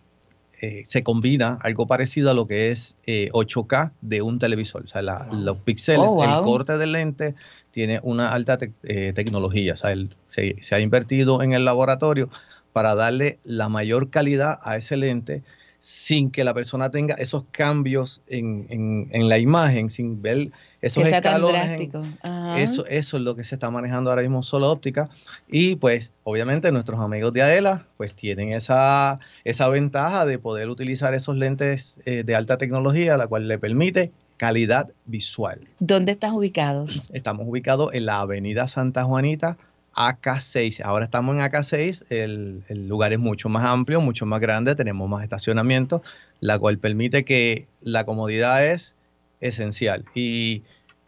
[0.62, 4.84] eh, se combina algo parecido a lo que es eh, 8K de un televisor.
[4.84, 5.40] O sea, la- Wow.
[5.40, 6.24] los píxeles, Oh, wow.
[6.24, 7.34] el corte del lente
[7.72, 9.74] tiene una alta eh, tecnología.
[9.74, 12.30] O sea, el- se, se ha invertido en el laboratorio
[12.72, 15.42] para darle la mayor calidad a ese lente
[15.80, 21.04] sin que la persona tenga esos cambios en, en- en la imagen, sin ver esos
[21.04, 22.04] que sea tan escalones drástico.
[22.22, 22.60] Ajá.
[22.60, 25.08] eso, eso es lo que se está manejando ahora mismo solo óptica.
[25.48, 31.14] Y pues, obviamente, nuestros amigos de Aela, pues tienen esa, esa ventaja de poder utilizar
[31.14, 35.60] esos lentes eh, de alta tecnología, la cual le permite calidad visual.
[35.78, 37.10] ¿Dónde están ubicados?
[37.14, 39.56] Estamos ubicados en la Avenida Santa Juanita,
[39.94, 40.82] AK6.
[40.84, 45.08] Ahora estamos en AK6, el, el lugar es mucho más amplio, mucho más grande, tenemos
[45.08, 46.02] más estacionamiento,
[46.40, 48.96] la cual permite que la comodidad es
[49.42, 50.06] esencial.
[50.14, 50.62] Y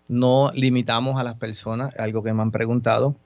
[0.08, 3.16] no limitamos a las personas, algo que me han preguntado,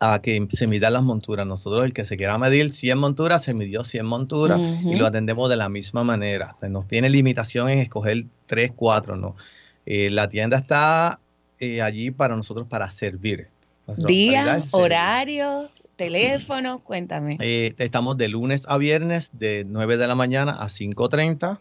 [0.00, 1.46] a que se midan las monturas.
[1.46, 5.50] Nosotros, el que se quiera medir 100 monturas, se midió 100 monturas y lo atendemos
[5.50, 6.56] de la misma manera.
[6.62, 9.36] No tiene limitación en escoger 3, 4, no.
[9.84, 11.18] Eh, la tienda está
[11.60, 13.48] eh, allí para nosotros para servir.
[13.86, 17.36] Nuestra Día, horario, teléfono, cuéntame.
[17.40, 21.58] Eh, estamos de lunes a viernes de 9 de la mañana a 5.30,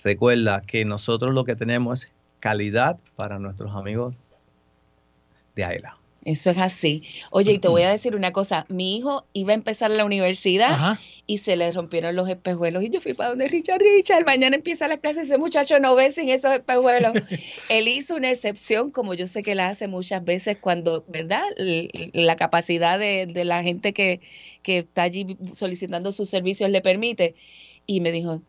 [0.02, 4.14] Recuerda que nosotros lo que tenemos es calidad para nuestros amigos
[5.54, 5.98] de AELA.
[6.24, 7.02] Eso es así.
[7.30, 8.64] Oye, y te voy a decir una cosa.
[8.68, 11.00] Mi hijo iba a empezar la universidad Ajá.
[11.26, 12.84] y se le rompieron los espejuelos.
[12.84, 16.12] Y yo fui para donde Richard, Richard, mañana empieza la clase, ese muchacho no ve
[16.12, 17.12] sin esos espejuelos.
[17.68, 21.42] Él hizo una excepción, como yo sé que la hace muchas veces cuando, ¿verdad?
[22.12, 24.20] La capacidad de, de la gente que,
[24.62, 27.34] que está allí solicitando sus servicios le permite.
[27.84, 28.42] Y me dijo,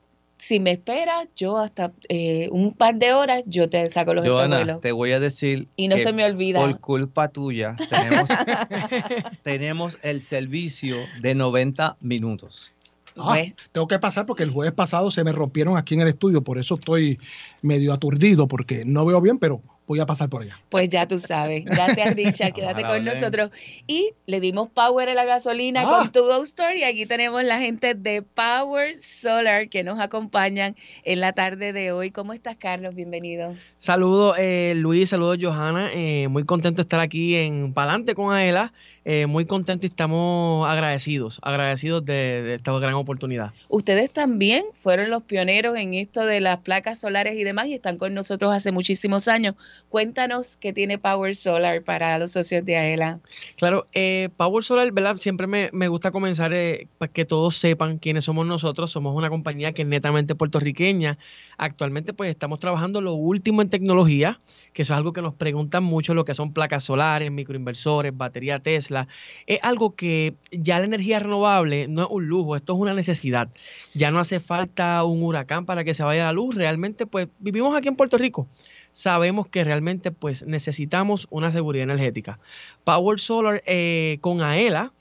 [0.44, 4.58] si me esperas, yo hasta eh, un par de horas, yo te saco los Joana,
[4.58, 4.82] espejuelos.
[4.82, 6.60] te voy a decir Y no que se me olvida.
[6.60, 8.30] por culpa tuya tenemos,
[9.42, 12.74] tenemos el servicio de 90 minutos.
[13.16, 16.10] Ah, Pues, tengo que pasar porque el jueves pasado se me rompieron aquí en el
[16.10, 17.20] estudio, por eso estoy
[17.62, 20.58] medio aturdido porque no veo bien, pero voy a pasar por allá.
[20.70, 21.66] Pues ya tú sabes.
[21.66, 22.54] Gracias, Richard.
[22.56, 23.52] Quédate Ojalá, con nosotros.
[23.88, 26.00] Y le dimos power a la gasolina Ah.
[26.00, 26.78] con tu Go Store.
[26.78, 31.92] Y aquí tenemos la gente de Power Solar que nos acompañan en la tarde de
[31.92, 32.12] hoy.
[32.12, 32.96] ¿Cómo estás, Carlos?
[32.96, 33.56] Bienvenido.
[33.78, 38.72] Saludos eh, Luis, saludos Johanna, eh, muy contento de estar aquí en Palante con Aela,
[39.06, 43.52] eh, muy contento y estamos agradecidos, agradecidos de, de esta gran oportunidad.
[43.68, 47.98] Ustedes también fueron los pioneros en esto de las placas solares y demás y están
[47.98, 49.56] con nosotros hace muchísimos años.
[49.90, 53.20] Cuéntanos qué tiene Power Solar para los socios de AELA.
[53.58, 55.18] Claro, eh, Power Solar, ¿verdad?
[55.18, 58.92] Siempre me, me gusta comenzar eh, para que todos sepan quiénes somos nosotros.
[58.92, 61.20] Somos una compañía que es netamente puertorriqueña.
[61.58, 64.42] Actualmente pues estamos trabajando lo último en tecnología,
[64.74, 68.60] que eso es algo que nos preguntan mucho, lo que son placas solares, microinversores, batería
[68.60, 69.08] Tesla.
[69.46, 73.50] Es algo que ya la energía renovable no es un lujo, esto es una necesidad.
[73.94, 76.56] Ya no hace falta un huracán para que se vaya la luz.
[76.56, 78.48] Realmente pues vivimos aquí en Puerto Rico
[78.94, 82.40] sabemos que realmente pues necesitamos una seguridad energética.
[82.86, 84.94] Power Solar eh, con AELA,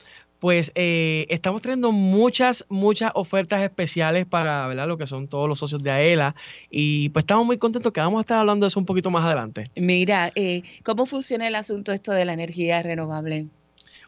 [0.42, 4.88] pues eh, estamos trayendo muchas, muchas ofertas especiales para ¿verdad?
[4.88, 6.34] lo que son todos los socios de AELA
[6.68, 9.24] y pues estamos muy contentos que vamos a estar hablando de eso un poquito más
[9.24, 9.66] adelante.
[9.76, 13.46] Mira, eh, ¿cómo funciona el asunto esto de la energía renovable?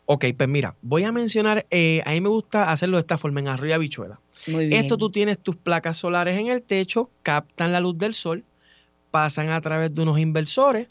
[0.07, 3.38] Ok, pues mira, voy a mencionar, eh, a mí me gusta hacerlo de esta forma,
[3.38, 4.20] en arroyo habichuela.
[4.49, 4.83] Muy bien.
[4.83, 8.44] Esto tú tienes tus placas solares en el techo, captan la luz del sol,
[9.14, 10.88] pasan a través de unos inversores,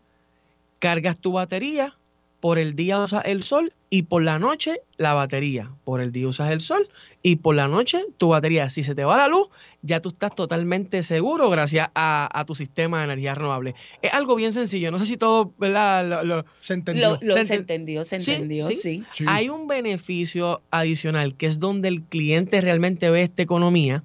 [0.80, 1.94] cargas tu batería,
[2.40, 5.70] por el día usas el sol y por la noche la batería.
[5.84, 6.88] Por el día usas el sol
[7.22, 8.70] y por la noche tu batería.
[8.70, 9.48] Si se te va la luz,
[9.82, 13.76] ya tú estás totalmente seguro gracias a, a tu sistema de energía renovable.
[14.02, 14.90] Es algo bien sencillo.
[14.90, 16.08] No sé si todo, ¿verdad?
[16.08, 17.12] Lo- lo- Se entendió.
[17.12, 18.74] Lo, lo- Se se enten- entendió, se entendió, sí.
[18.74, 19.06] sí.
[19.14, 19.26] Sí.
[19.28, 24.02] hay un beneficio adicional que es donde el cliente realmente ve esta economía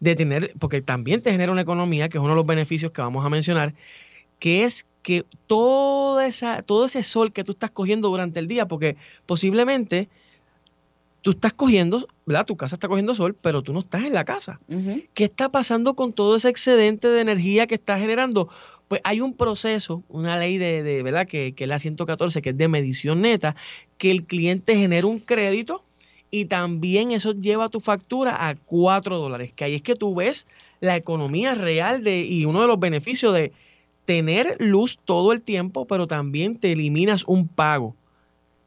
[0.00, 3.00] de tener, porque también te genera una economía, que es uno de los beneficios que
[3.00, 3.74] vamos a mencionar,
[4.38, 8.68] que es que toda esa, todo ese sol que tú estás cogiendo durante el día,
[8.68, 10.08] porque posiblemente
[11.22, 12.46] tú estás cogiendo, ¿verdad?
[12.46, 14.60] Tu casa está cogiendo sol, pero tú no estás en la casa.
[15.14, 18.48] ¿Qué está pasando con todo ese excedente de energía que está generando?
[18.86, 21.26] Pues hay un proceso, una ley de, de, ¿verdad?
[21.26, 23.56] Que, que es la 114, que es de medición neta,
[23.98, 25.84] que el cliente genera un crédito
[26.30, 30.46] y también eso lleva tu factura a 4 dólares, que ahí es que tú ves
[30.80, 33.52] la economía real de, y uno de los beneficios de
[34.04, 37.94] tener luz todo el tiempo, pero también te eliminas un pago.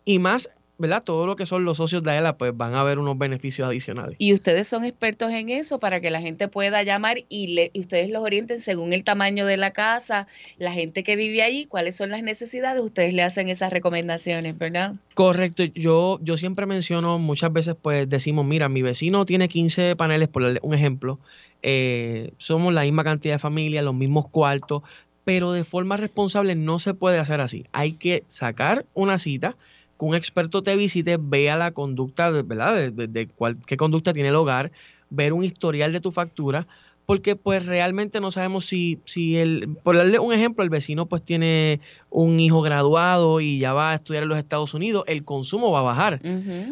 [0.05, 0.49] Y más,
[0.81, 1.03] ¿verdad?
[1.03, 4.15] Todo lo que son los socios de AELA, pues van a ver unos beneficios adicionales.
[4.17, 7.79] Y ustedes son expertos en eso para que la gente pueda llamar y, le, y
[7.79, 11.95] ustedes los orienten según el tamaño de la casa, la gente que vive allí, cuáles
[11.95, 14.95] son las necesidades, ustedes le hacen esas recomendaciones, ¿verdad?
[15.13, 20.27] Correcto, yo, yo siempre menciono, muchas veces pues decimos, mira, mi vecino tiene 15 paneles,
[20.27, 21.19] por darle un ejemplo,
[21.61, 24.81] eh, somos la misma cantidad de familias, los mismos cuartos,
[25.23, 27.65] pero de forma responsable no se puede hacer así.
[27.71, 29.55] Hay que sacar una cita,
[30.01, 32.75] que un experto te visite, vea la conducta, de- ¿verdad?
[32.75, 34.71] De, de- de cuál- qué conducta tiene el hogar,
[35.11, 36.67] ver un historial de tu factura,
[37.05, 41.21] porque pues realmente no sabemos si, si el, por darle un ejemplo, el vecino pues
[41.23, 45.71] tiene un hijo graduado y ya va a estudiar en los Estados Unidos, el consumo
[45.71, 46.19] va a bajar.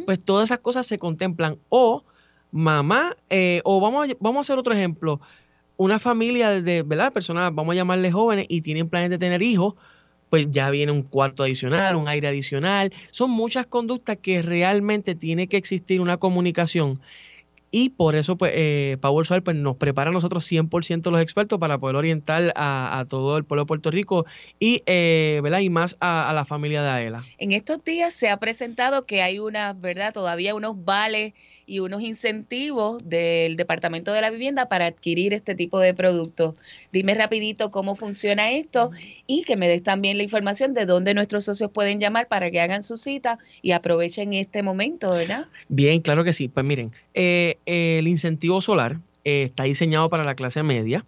[0.06, 1.58] Pues todas esas cosas se contemplan.
[1.70, 2.04] O
[2.52, 5.20] mamá, eh, o vamos a, vamos a hacer otro ejemplo.
[5.78, 7.14] Una familia de, de, ¿verdad?
[7.14, 9.76] Personas, vamos a llamarle jóvenes y tienen planes de tener hijos,
[10.30, 12.94] pues ya viene un cuarto adicional, un aire adicional.
[13.12, 17.00] Son muchas conductas que realmente tiene que existir una comunicación
[17.72, 21.60] Y por eso, pues, eh, Power Solar pues, nos prepara a nosotros 100% los expertos
[21.60, 24.26] para poder orientar a, todo el pueblo de Puerto Rico
[24.60, 25.60] y, eh, ¿verdad?
[25.60, 27.24] y más a, la familia de AELA.
[27.38, 30.14] En estos días se ha presentado que hay una, ¿verdad?
[30.14, 31.34] Todavía unos vales
[31.66, 36.56] y unos incentivos del Departamento de la Vivienda para adquirir este tipo de productos.
[36.92, 38.90] Dime rapidito cómo funciona esto
[39.28, 42.60] y que me des también la información de dónde nuestros socios pueden llamar para que
[42.60, 45.46] hagan su cita y aprovechen este momento, ¿verdad?
[45.68, 46.48] Bien, claro que sí.
[46.48, 51.06] Pues miren, eh, el incentivo solar eh, está diseñado para la clase media.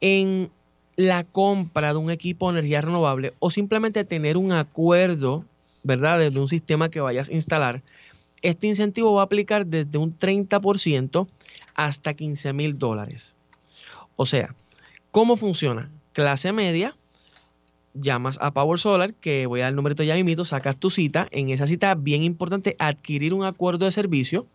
[0.00, 0.50] En
[0.96, 5.44] la compra de un equipo de energía renovable o simplemente tener un acuerdo,
[5.82, 7.82] ¿verdad?, de un sistema que vayas a instalar,
[8.42, 11.26] este incentivo va a aplicar desde un 30%
[11.74, 13.36] hasta 15 mil dólares.
[14.16, 14.54] O sea,
[15.10, 15.90] ¿cómo funciona?
[16.12, 16.96] Clase media,
[17.94, 21.28] llamas a Power Solar, que voy a dar el numerito ya mismo, sacas tu cita.
[21.30, 24.46] En esa cita, bien importante, adquirir un acuerdo de servicio,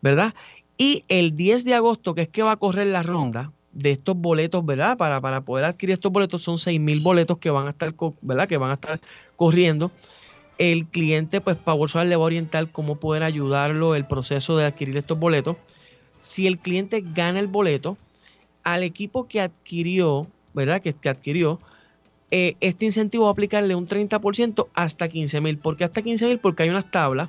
[0.00, 0.34] ¿verdad?
[0.76, 4.16] Y el 10 de agosto, que es que va a correr la ronda de estos
[4.16, 4.96] boletos, ¿verdad?
[4.96, 8.48] Para, para poder adquirir estos boletos, son 6 mil boletos que van a estar, ¿verdad?
[8.48, 9.00] Que van a estar
[9.36, 9.90] corriendo
[10.58, 14.64] el cliente, pues Power Solar le va a orientar cómo poder ayudarlo el proceso de
[14.64, 15.56] adquirir estos boletos.
[16.18, 17.96] Si el cliente gana el boleto,
[18.64, 20.80] al equipo que adquirió, ¿verdad?
[20.80, 21.60] Que, que adquirió,
[22.30, 25.58] eh, este incentivo va a aplicarle un 30% hasta 15 mil.
[25.58, 26.38] ¿Por qué hasta 15 mil?
[26.38, 27.28] Porque hay unas tablas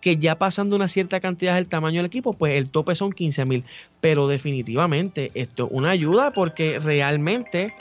[0.00, 3.44] que ya pasando una cierta cantidad del tamaño del equipo, pues el tope son 15
[3.44, 3.64] mil.
[4.00, 7.74] Pero definitivamente esto es una ayuda porque realmente,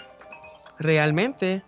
[0.77, 1.63] realmente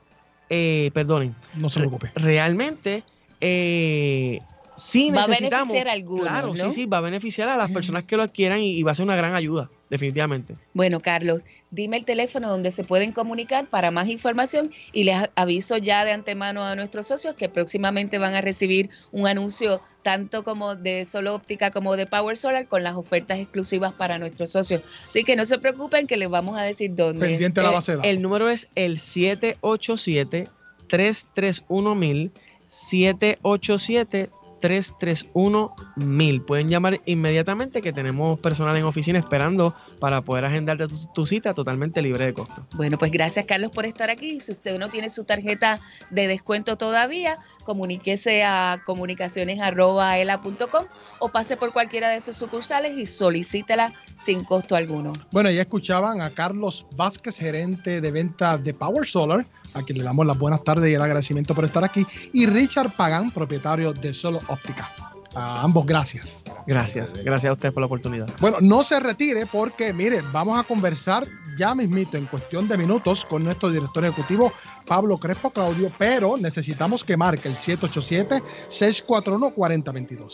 [0.49, 1.36] eh, perdonen.
[1.55, 2.11] No se preocupe.
[2.15, 3.03] Realmente,
[3.41, 4.39] eh,
[4.75, 5.73] sí va necesitamos.
[5.73, 6.27] Va a beneficiar a algunos.
[6.27, 8.95] Claro, sí, sí, va a beneficiar a las personas que lo adquieran y, va a
[8.95, 10.55] ser una gran ayuda, definitivamente.
[10.73, 15.77] Bueno, Carlos, dime el teléfono donde se pueden comunicar para más información y les aviso
[15.77, 20.75] ya de antemano a nuestros socios que próximamente van a recibir un anuncio tanto como
[20.75, 24.81] de Solo Óptica como de Power Solar con las ofertas exclusivas para nuestros socios.
[25.07, 27.25] Así que no se preocupen que les vamos a decir dónde.
[27.25, 30.49] Pendiente la base El número es el 787
[30.88, 32.31] 331 mil
[32.65, 34.29] 787
[34.60, 36.41] 331 mil.
[36.41, 40.78] Pueden llamar inmediatamente que tenemos personal en oficina esperando para poder agendar
[41.14, 42.66] tu, cita totalmente libre de costo.
[42.76, 44.39] Bueno, pues gracias Carlos por estar aquí.
[44.39, 45.80] Si usted no tiene su tarjeta
[46.10, 50.86] de descuento todavía, comuníquese a comunicaciones.ela.com
[51.20, 55.12] o pase por cualquiera de sus sucursales y solicítela sin costo alguno.
[55.32, 59.45] Bueno, ya escuchaban a Carlos Vázquez, gerente de venta de Power Solar,
[59.76, 62.95] a quien le damos las buenas tardes y el agradecimiento por estar aquí, y Richard
[62.95, 64.89] Pagán, propietario de Solo Óptica.
[65.36, 66.43] A ambos, gracias.
[66.65, 68.28] Gracias, gracias a ustedes por la oportunidad.
[68.39, 73.26] Bueno, no se retire porque, miren, vamos a conversar ya mismito, en cuestión de minutos,
[73.26, 74.51] con nuestro director ejecutivo,
[74.86, 80.28] Pablo Crespo Claudio, pero necesitamos que marque el 787-641-4022.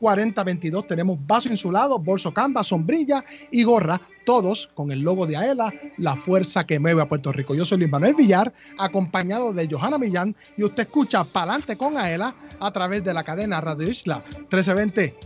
[0.00, 0.86] 787-641-4022.
[0.86, 4.00] Tenemos vaso insulado, bolso canvas, sombrilla y gorra,
[4.30, 7.56] todos con el logo de AELA, la fuerza que mueve a Puerto Rico.
[7.56, 12.32] Yo soy Luis Manuel Villar, acompañado de Johanna Millán, y usted escucha Palante con AELA
[12.60, 15.16] a través de la cadena Radio Isla 1320.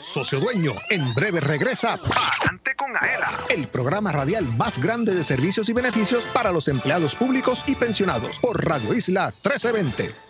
[0.00, 5.68] Socio Dueño, en breve regresa Palante con AELA, el programa radial más grande de servicios
[5.68, 10.29] y beneficios para los empleados públicos y pensionados por Radio Isla 1320.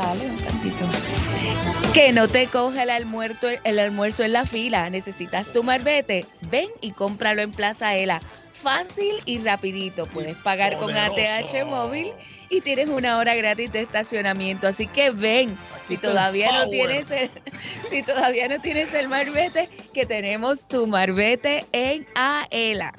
[0.00, 0.84] Sale un tantito.
[1.92, 4.88] Que no te coja el almuerzo, el almuerzo en la fila.
[4.88, 6.24] Necesitas tu marbete.
[6.50, 8.22] Ven y cómpralo en Plaza Ela.
[8.54, 10.06] Fácil y rapidito.
[10.06, 12.14] Puedes pagar con ATH móvil
[12.48, 14.68] y tienes una hora gratis de estacionamiento.
[14.68, 15.58] Así que ven.
[15.82, 17.30] Si todavía no tienes el,
[17.84, 22.92] si todavía no tienes el marbete, que tenemos tu marbete en Aela.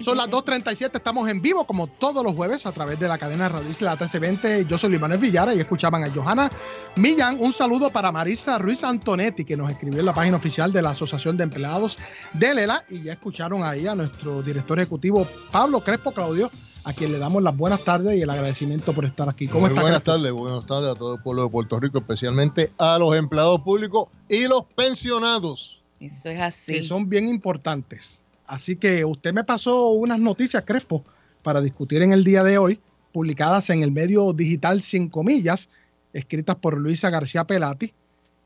[0.00, 3.48] Son las 2.37, estamos en vivo como todos los jueves a través de la cadena
[3.48, 4.66] Radio Isla 1320.
[4.66, 6.48] Yo soy Luis Manuel Villara y escuchaban a Johanna
[6.96, 7.38] Millán.
[7.40, 10.90] Un saludo para Marisa Ruiz Antonetti, que nos escribió en la página oficial de la
[10.90, 11.98] Asociación de Empleados
[12.34, 12.84] de Lela.
[12.88, 16.50] Y ya escucharon ahí a nuestro director ejecutivo Pablo Crespo Claudio,
[16.84, 19.48] a quien le damos las buenas tardes y el agradecimiento por estar aquí.
[19.48, 19.80] ¿Cómo Muy está?
[19.80, 23.60] buenas tardes, buenas tardes a todo el pueblo de Puerto Rico, especialmente a los empleados
[23.62, 25.82] públicos y los pensionados.
[25.98, 26.74] Eso es así.
[26.74, 28.25] Que son bien importantes.
[28.46, 31.04] Así que usted me pasó unas noticias, Crespo,
[31.42, 32.80] para discutir en el día de hoy,
[33.12, 35.68] publicadas en el medio digital 5 millas,
[36.12, 37.92] escritas por Luisa García Pelati,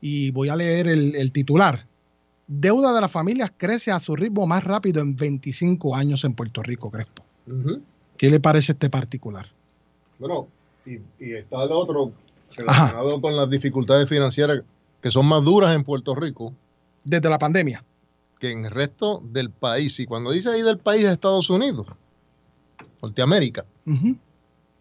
[0.01, 1.85] y voy a leer el, el titular.
[2.47, 6.61] Deuda de las familias crece a su ritmo más rápido en 25 años en Puerto
[6.63, 7.23] Rico, Crespo.
[8.17, 9.47] ¿Qué le parece este particular?
[10.19, 10.47] Bueno,
[10.85, 12.11] y, y está el otro
[12.55, 14.63] relacionado con las dificultades financieras
[15.01, 16.53] que son más duras en Puerto Rico
[17.03, 17.83] Desde la pandemia.
[18.41, 19.99] Que en el resto del país.
[19.99, 21.87] Y cuando dice ahí del país es Estados Unidos,
[23.01, 23.65] Norteamérica.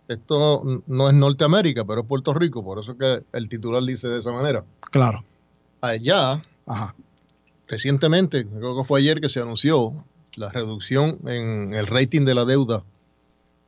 [0.08, 4.08] Esto no es Norteamérica, pero es Puerto Rico, por eso es que el titular dice
[4.08, 4.64] de esa manera.
[4.90, 5.22] Claro.
[5.82, 6.94] Allá, Ajá.
[7.68, 9.92] recientemente, creo que fue ayer que se anunció
[10.34, 12.82] la reducción en el rating de la deuda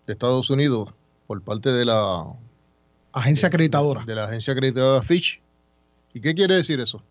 [0.06, 0.92] de Estados Unidos
[1.26, 2.24] por parte de la
[3.12, 4.04] Agencia acreditadora.
[4.04, 5.40] de la agencia acreditada Fitch.
[6.14, 7.02] ¿Y qué quiere decir eso?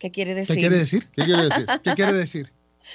[0.00, 0.56] ¿Qué quiere ¿Qué decir?
[0.56, 1.08] quiere decir?
[1.14, 1.66] ¿Qué quiere decir?
[1.84, 2.52] ¿Qué quiere decir?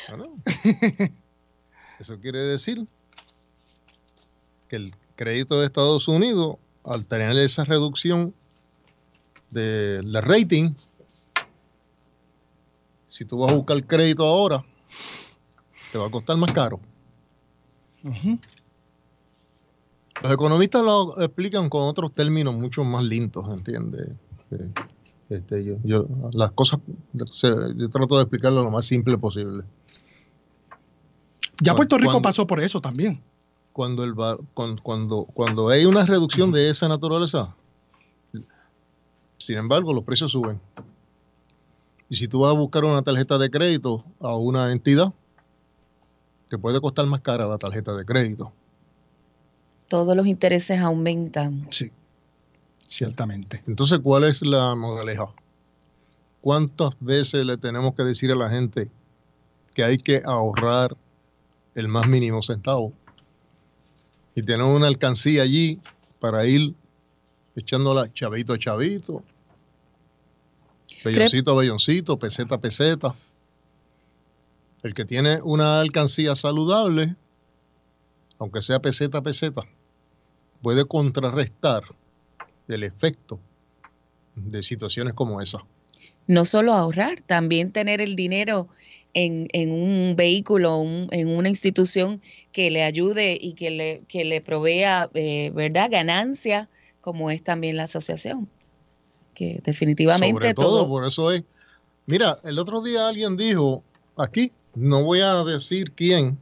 [0.09, 0.33] Bueno,
[1.99, 2.87] eso quiere decir
[4.67, 8.33] que el crédito de Estados Unidos, al tener esa reducción
[9.51, 10.73] de la rating,
[13.05, 14.65] si tú vas a buscar crédito ahora,
[15.91, 16.79] te va a costar más caro.
[20.23, 24.09] Los economistas lo explican con otros términos mucho más lindos, ¿entiendes?
[25.29, 26.79] Este, yo, yo- las cosas,
[27.31, 29.63] se- yo trato de explicarlo lo más simple posible.
[31.61, 33.21] Ya Puerto Rico cuando- pasó por eso también.
[33.73, 37.55] cuando, el, va- cuan- cuando, cuando hay una reducción de esa naturaleza,
[39.37, 40.59] sin embargo, los precios suben.
[42.09, 45.11] Y si tú vas a buscar una tarjeta de crédito a una entidad,
[46.49, 48.53] te puede costar más cara la tarjeta de crédito.
[49.89, 51.67] Todos los intereses aumentan.
[51.71, 51.91] Sí,
[52.87, 53.63] ciertamente.
[53.67, 55.33] Entonces, ¿cuál es la moraleja?
[56.41, 58.89] ¿Cuántas veces le tenemos que decir a la gente
[59.73, 60.95] que hay que ahorrar
[61.73, 62.93] el más mínimo centavo?
[64.35, 65.79] Y tener una alcancía allí
[66.19, 66.75] para ir
[67.55, 69.23] echándola chavito a chavito,
[71.03, 73.15] belloncito a belloncito, peseta a peseta.
[74.83, 77.15] El que tiene una alcancía saludable,
[78.37, 79.61] aunque sea peseta a peseta,
[80.61, 81.83] puede contrarrestar
[82.67, 83.39] el efecto
[84.35, 85.59] de situaciones como esa.
[86.27, 88.67] No solo ahorrar, también tener el dinero
[89.13, 94.25] en, en un vehículo, un- en una institución que le ayude y que le, que
[94.25, 98.49] le provea, eh, ¿verdad?, ganancia, como es también la asociación.
[99.33, 100.87] Que definitivamente Sobre todo, todo.
[100.89, 101.43] por eso es.
[102.07, 103.83] Mira, el otro día alguien dijo
[104.17, 106.37] aquí, no voy a decir quién,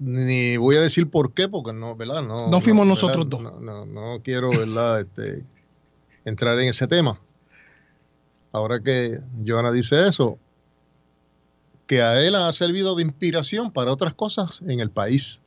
[0.00, 2.22] ni voy a decir por qué, porque no, ¿verdad?
[2.22, 3.02] No, No fuimos ¿verdad?
[3.02, 3.42] nosotros dos.
[3.42, 5.00] No, no, no quiero, ¿verdad?
[5.00, 5.44] Este,
[6.24, 7.20] entrar en ese tema.
[8.52, 10.38] Ahora que Joana dice eso,
[11.86, 15.40] que a él ha servido de inspiración para otras cosas en el país.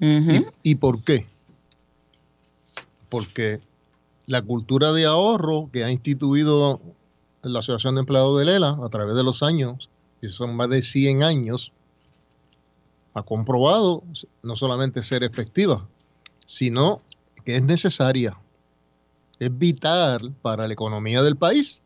[0.00, 1.26] ¿Y, y por qué?
[3.12, 3.60] porque
[4.24, 6.80] la cultura de ahorro que ha instituido
[7.42, 9.90] la Asociación de Empleados de Lela a través de los años,
[10.22, 11.72] y son más de 100 años,
[13.14, 14.02] ha comprobado
[14.42, 15.86] no solamente ser efectiva,
[16.46, 17.02] sino
[17.44, 18.36] que es necesaria,
[19.38, 21.82] es vital para la economía del país.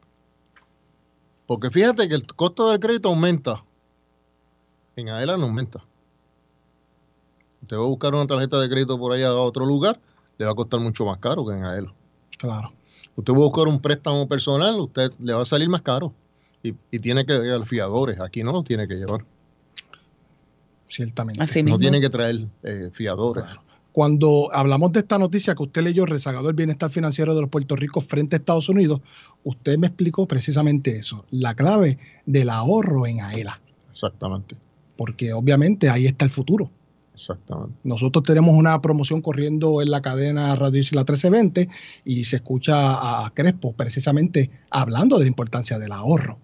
[1.46, 3.64] Porque fíjate que el costo del crédito aumenta,
[4.96, 5.84] en AELA no aumenta.
[7.62, 10.00] Usted va a buscar una tarjeta de crédito por allá a otro lugar,
[10.38, 11.94] le va a costar mucho más caro que en AELA.
[12.38, 12.72] Claro.
[13.16, 16.12] Usted va a buscar un préstamo personal, usted le va a salir más caro
[16.62, 18.20] y, y tiene que llevar fiadores.
[18.20, 19.24] Aquí no lo tiene que llevar.
[20.88, 21.42] Ciertamente.
[21.42, 23.44] Así No tiene que traer eh, fiadores.
[23.92, 27.76] Cuando hablamos de esta noticia que usted leyó, rezagado el bienestar financiero de los Puerto
[27.76, 29.00] Ricos frente a Estados Unidos,
[29.42, 33.58] usted me explicó precisamente eso, la clave del ahorro en AELA,
[33.90, 34.54] Exactamente,
[34.96, 36.70] porque obviamente ahí está el futuro.
[37.14, 37.74] exactamente.
[37.84, 41.66] Nosotros tenemos una promoción corriendo en la cadena Radio Isla 1320
[42.04, 46.38] y se escucha a Crespo precisamente hablando de la importancia del ahorro.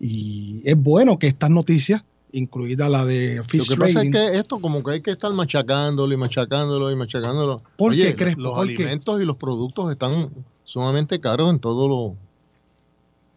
[0.00, 4.36] Y es bueno que estas noticias, incluida la de Lo Fish que pasa es que
[4.38, 7.62] esto como que hay que estar machacándolo y machacándolo y machacándolo.
[7.76, 8.40] ¿Por Oye, qué, Crespo?
[8.42, 8.74] los ¿Por qué?
[8.74, 10.28] alimentos y los productos están
[10.64, 12.18] sumamente caros en todos los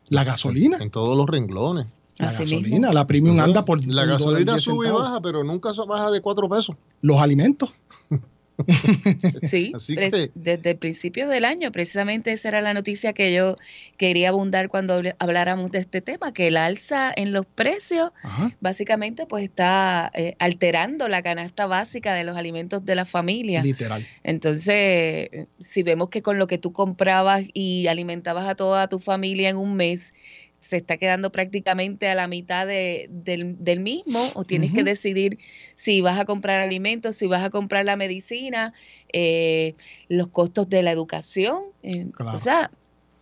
[0.10, 1.86] la gasolina, en todos los renglones.
[2.18, 2.94] la Así gasolina, mismo.
[2.94, 6.50] la premium anda por la gasolina sube y baja, pero nunca se baja de cuatro
[6.50, 6.76] pesos.
[7.02, 7.70] Los alimentos,
[9.44, 13.56] Sí, que- desde el principio del año, precisamente esa era la noticia que yo
[13.98, 18.52] quería abundar cuando habl- habláramos de este tema, que el alza en los precios Ajá.
[18.60, 23.64] básicamente pues está eh, alterando la canasta básica de los alimentos de la familia.
[23.64, 24.04] literal.
[24.24, 25.30] Entonces,
[25.60, 29.58] si vemos que con lo que tú comprabas y alimentabas a toda tu familia en
[29.58, 30.14] un mes,
[30.60, 35.40] se está quedando prácticamente a la mitad de- del, del mismo, o tienes que decidir
[35.76, 38.74] si vas a comprar alimentos, si vas a comprar la medicina,
[39.14, 39.76] eh,
[40.10, 41.64] los costos de la educación.
[41.84, 42.36] eh, Claro.
[42.36, 42.72] O sea,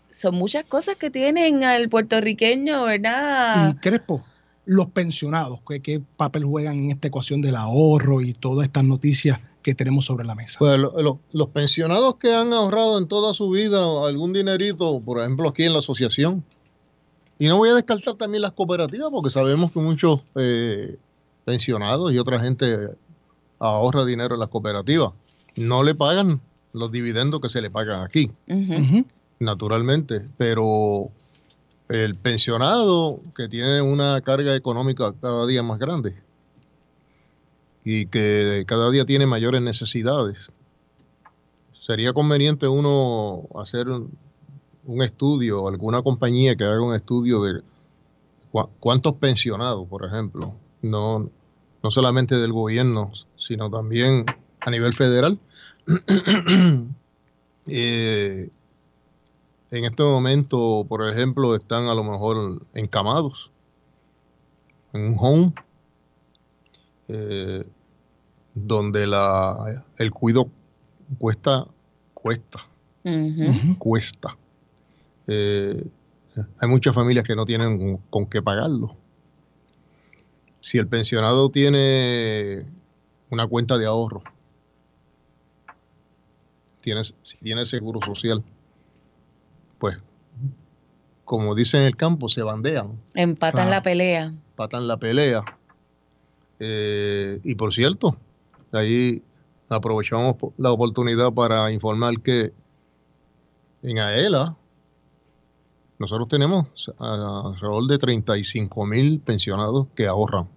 [0.10, 3.72] son muchas cosas que tienen al puertorriqueño, ¿verdad?
[3.72, 4.24] Y Crespo,
[4.66, 9.40] los pensionados, ¿qué, qué papel juegan en esta ecuación del ahorro y todas estas noticias
[9.62, 10.58] que tenemos sobre la mesa?
[10.60, 13.78] Pues lo- lo- los pensionados que han ahorrado en toda su vida
[14.08, 16.44] algún dinerito, por ejemplo aquí en la asociación,
[17.40, 20.98] y no voy a descartar también las cooperativas, porque sabemos que muchos eh,
[21.46, 22.90] pensionados y otra gente
[23.60, 25.14] ahorra dinero en las cooperativas.
[25.56, 26.42] No le pagan
[26.74, 28.32] los dividendos que se le pagan aquí,
[29.40, 31.10] naturalmente, pero
[31.90, 36.16] el pensionado que tiene una carga económica cada día más grande
[37.84, 40.52] y que cada día tiene mayores necesidades,
[41.72, 44.12] sería conveniente uno hacer un,
[44.88, 47.62] un estudio, alguna compañía que haga un estudio de
[48.52, 51.30] cua- cuántos pensionados, por ejemplo, no,
[51.84, 54.26] no solamente del gobierno, sino también
[54.62, 55.38] a nivel federal,
[57.68, 58.50] eh,
[59.72, 63.52] en este momento, por ejemplo, están a lo mejor encamados
[64.94, 65.54] en un home
[67.10, 67.66] eh,
[68.54, 70.50] donde la, el cuido
[71.20, 71.68] cuesta,
[72.14, 72.60] cuesta,
[73.78, 74.38] cuesta.
[75.28, 75.86] Eh,
[76.60, 78.96] hay muchas familias que no tienen con, con qué pagarlo.
[80.60, 82.66] Si el pensionado tiene
[83.30, 84.22] una cuenta de ahorro,
[86.82, 88.44] tiene, si tiene seguro social,
[89.78, 89.98] pues,
[91.26, 94.34] como dicen en el campo, se bandean, Empatan la pelea.
[94.56, 95.44] patan la pelea.
[96.60, 98.18] Eh, y por cierto,
[98.72, 99.22] ahí
[99.70, 102.54] aprovechamos la oportunidad para informar que
[103.84, 104.56] en AELA
[106.00, 110.48] nosotros tenemos a- alrededor de 35 mil pensionados que ahorran,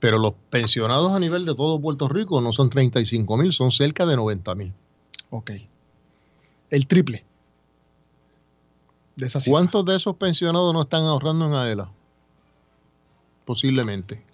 [0.00, 4.04] pero los pensionados a nivel de todo Puerto Rico no son 35 mil, son cerca
[4.06, 4.72] de 90 mil.
[5.30, 5.52] Ok.
[6.70, 7.24] El triple.
[9.14, 9.28] De.
[9.48, 11.92] ¿Cuántos de esos pensionados no están ahorrando en AELA?
[13.44, 14.24] Posiblemente.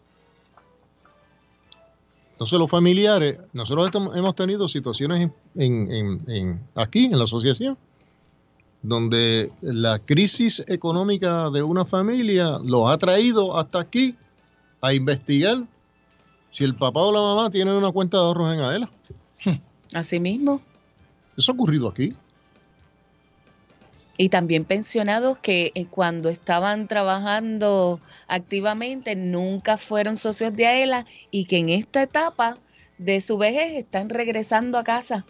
[2.38, 7.76] Entonces los familiares, nosotros hemos tenido situaciones en, en- en- en- aquí en la asociación,
[8.80, 14.14] donde la crisis económica de una familia los ha traído hasta aquí
[14.80, 15.64] a investigar
[16.50, 18.90] si el papá o la mamá tienen una cuenta de ahorros en AELA.
[19.92, 20.60] Así mismo.
[21.36, 22.14] Eso ha ocurrido aquí.
[24.18, 31.46] Y también pensionados que eh, cuando estaban trabajando activamente nunca fueron socios de AELA y
[31.46, 32.58] que en esta etapa
[32.98, 35.24] de su vejez están regresando a casa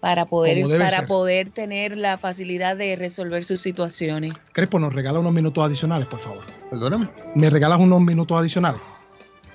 [0.00, 1.06] para poder, para ser.
[1.06, 4.32] poder tener la facilidad de resolver sus situaciones.
[4.52, 6.44] Crespo, nos regala unos minutos adicionales, por favor.
[6.68, 7.08] Perdóname.
[7.34, 8.80] ¿Me regalas unos minutos adicionales?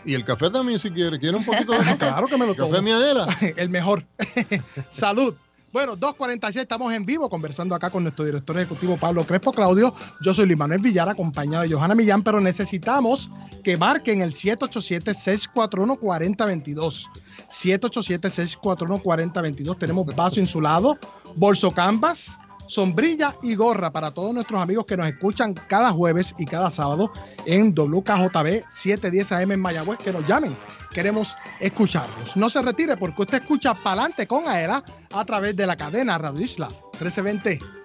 [0.06, 1.20] Y el café también, si quiere.
[1.20, 1.98] ¿Quiere un poquito de café?
[1.98, 2.70] Claro que me lo tomo.
[2.70, 3.28] Café Miadela.
[3.58, 4.06] El mejor.
[4.92, 5.36] Salud.
[5.76, 9.94] Bueno, 2.46, estamos en vivo conversando acá con nuestro director ejecutivo Pablo Crespo Claudio.
[10.22, 13.30] Yo soy Luis Manuel Villar, acompañado de Johanna Millán, pero necesitamos
[13.62, 17.08] que marquen el 787-641-4022.
[17.50, 19.78] 787-641-4022.
[19.78, 20.98] Tenemos vaso insulado,
[21.36, 26.46] bolso canvas, sombrilla y gorra para todos nuestros amigos que nos escuchan cada jueves y
[26.46, 27.12] cada sábado
[27.46, 30.56] en WKJB 710 AM en Mayagüez, que nos llamen.
[30.92, 32.38] Queremos escucharlos.
[32.38, 36.42] No se retire porque usted escucha Palante con Aela a través de la cadena Radio
[36.42, 36.68] Isla
[37.00, 37.85] 1320.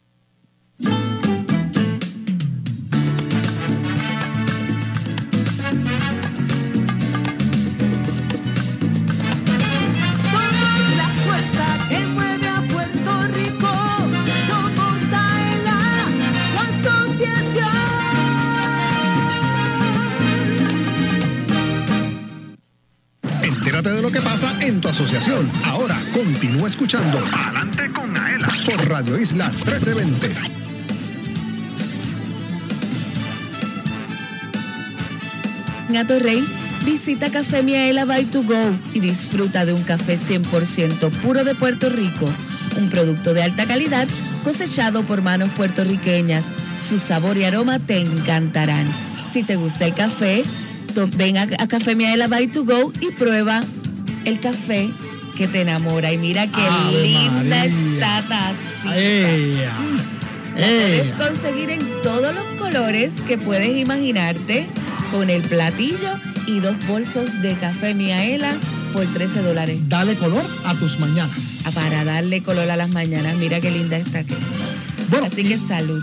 [24.91, 25.49] Asociación.
[25.65, 30.60] Ahora continúa escuchando Adelante con Aela por Radio Isla 1320.
[35.93, 36.43] Gato Rey,
[36.85, 38.55] visita Café Miaela by to go
[38.93, 42.25] y disfruta de un café 100% puro de Puerto Rico,
[42.77, 44.07] un producto de alta calidad
[44.43, 46.51] cosechado por manos puertorriqueñas.
[46.79, 48.85] Su sabor y aroma te encantarán.
[49.27, 50.43] Si te gusta el café,
[51.17, 53.61] ven a, a Café Miaela by to go y prueba
[54.25, 54.89] el café
[55.37, 56.11] que te enamora.
[56.11, 57.65] Y mira qué Ave linda María.
[57.65, 59.73] está tacita.
[60.57, 64.67] La puedes conseguir en todos los colores que puedes imaginarte
[65.11, 66.09] con el platillo
[66.47, 68.53] y dos bolsos de café Miaela
[68.93, 69.79] por 13 dólares.
[69.87, 71.59] Dale color a tus mañanas.
[71.65, 73.35] Ah, Para darle color a las mañanas.
[73.37, 74.35] Mira qué linda está aquí.
[75.25, 76.01] Así que salud.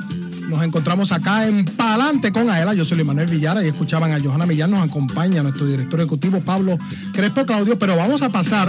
[0.49, 2.73] Nos encontramos acá en Palante con Aela.
[2.75, 4.71] Yo soy Luis Manuel Villara y escuchaban a Johanna Millán.
[4.71, 6.79] Nos acompaña nuestro director ejecutivo Pablo
[7.13, 7.79] Crespo Claudio.
[7.79, 8.69] Pero vamos a pasar,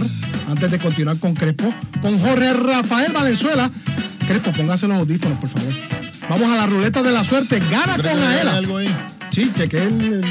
[0.49, 3.69] antes de continuar con Crespo, con Jorge Rafael Valenzuela.
[4.27, 5.73] Crespo, póngase los audífonos, por favor.
[6.29, 7.59] Vamos a la ruleta de la suerte.
[7.71, 8.55] Gana ¿Cree con Aela.
[8.57, 8.89] algo ahí?
[9.39, 10.23] Sí, cheque el, el,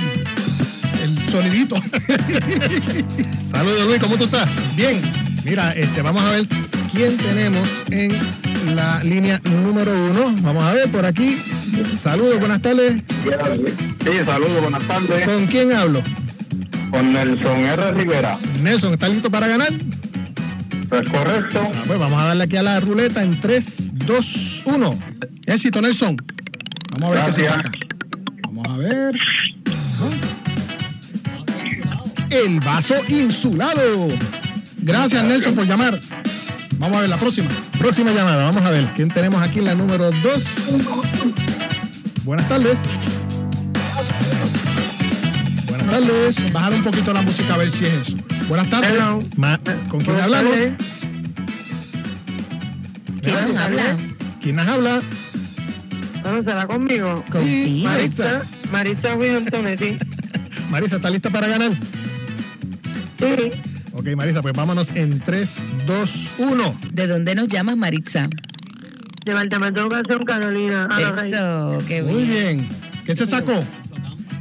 [1.02, 1.76] el sonidito.
[3.50, 4.46] Saludos Luis, ¿cómo tú estás?
[4.76, 5.00] Bien,
[5.46, 6.46] mira, este, vamos a ver
[6.92, 8.12] quién tenemos en
[8.76, 10.34] la línea número uno.
[10.42, 11.38] Vamos a ver por aquí.
[12.02, 13.02] Saludos, buenas tardes.
[14.04, 15.24] Sí, saludos, buenas tardes.
[15.26, 16.02] ¿Con quién hablo?
[16.90, 17.92] Con Nelson R.
[17.92, 18.36] Rivera.
[18.62, 19.72] Nelson, ¿estás listo para ganar?
[20.90, 21.62] Pues correcto.
[21.64, 24.98] Ah, pues vamos a darle aquí a la ruleta en 3, 2, 1.
[25.46, 26.14] Éxito, Nelson.
[27.00, 27.62] Vamos a ver qué se Gracias.
[27.64, 27.78] saca.
[28.64, 29.18] Vamos a ver.
[32.30, 34.09] el vaso insulado.
[34.78, 36.00] Gracias, Nelson, por llamar.
[36.78, 37.48] Vamos a ver la próxima.
[37.78, 38.84] Próxima llamada, vamos a ver.
[38.96, 40.42] ¿Quién tenemos aquí en la número 2?
[42.24, 42.78] Buenas tardes.
[45.68, 46.52] Buenas tardes.
[46.52, 48.16] Bajar un poquito la música a ver si es eso.
[48.48, 49.00] Buenas tardes.
[49.36, 50.52] Ma- ¿Con quién hablamos?
[53.22, 53.96] ¿Quién nos habla?
[54.42, 55.02] ¿Quién nos habla?
[56.29, 57.24] Bueno, ¿será conmigo?
[57.43, 59.99] Sí, Marisa, Marisa Antonetti.
[60.70, 61.72] Marisa, ¿está lista para ganar?
[63.18, 63.51] Sí.
[63.93, 65.57] Ok, Marisa, pues vámonos en 3,
[65.87, 66.81] 2, 1.
[66.93, 68.29] ¿De dónde nos llamas, Maritza?
[69.24, 70.89] Departamento de Educación, Carolina.
[70.89, 71.31] Rey.
[71.33, 72.68] Eso, qué Muy bien.
[73.07, 73.64] ¿Qué se sacó?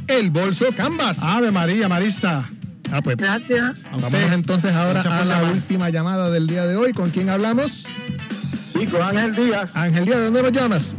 [0.08, 1.18] El bolso Canvas.
[1.22, 2.46] Ave María, Marisa.
[2.92, 3.16] Ah, pues.
[3.16, 3.82] Gracias.
[3.92, 5.54] Vámonos entonces ahora Gracias a la llamar.
[5.54, 6.92] última llamada del día de hoy.
[6.92, 7.86] ¿Con quién hablamos?
[8.74, 10.94] Sí, con Ángel Díaz, Ángel Díaz, ¿de dónde nos llamas?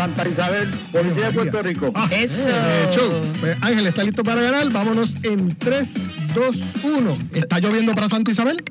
[0.00, 1.92] Santa Isabel, Policía de Puerto Rico.
[1.94, 2.48] Ah, Eso.
[2.48, 3.12] eh, show.
[3.38, 4.70] Pues, Ángel, ¿está listo para ganar?
[4.72, 5.94] Vámonos en 3,
[6.34, 7.18] 2, 1.
[7.34, 8.64] ¿Está lloviendo para Santa Isabel?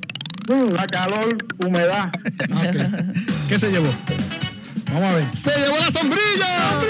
[0.48, 2.10] Mm, La calor, humedad.
[2.52, 2.72] Ah.
[3.48, 3.94] ¿Qué se llevó?
[4.92, 5.28] Vamos a ver.
[5.36, 6.82] ¡Se llevó la sombrilla!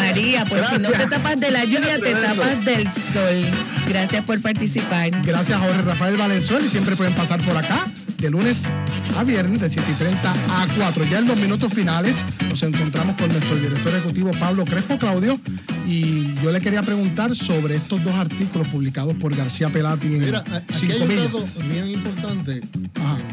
[0.00, 3.46] María, pues si no te tapas de la lluvia, te tapas del sol.
[3.88, 5.10] Gracias por participar.
[5.22, 7.86] Gracias Jorge Rafael Valenzuela y siempre pueden pasar por acá
[8.20, 8.68] de lunes
[9.16, 11.04] a viernes de 7 y 30 a 4.
[11.10, 15.40] Ya en los minutos finales nos encontramos con nuestro director ejecutivo Pablo Crespo Claudio
[15.86, 20.44] y yo le quería preguntar sobre estos dos artículos publicados por García Pelati en Mira,
[20.68, 22.52] aquí hay un dato bien importante.
[22.58, 22.84] En,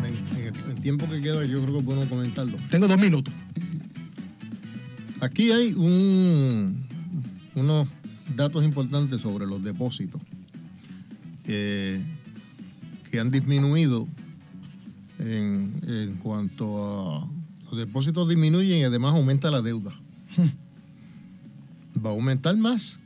[0.05, 2.57] en- en el, tiempo que queda, yo creo que podemos comentarlo.
[2.69, 3.33] Tengo dos minutos.
[5.19, 6.85] Aquí hay un,
[7.55, 7.87] unos
[8.35, 10.21] datos importantes sobre los depósitos
[11.47, 11.99] eh,
[13.11, 14.07] que han disminuido
[15.19, 17.29] en, en cuanto a
[17.65, 19.91] los depósitos disminuyen y además aumenta la deuda.
[22.03, 22.99] Va a aumentar más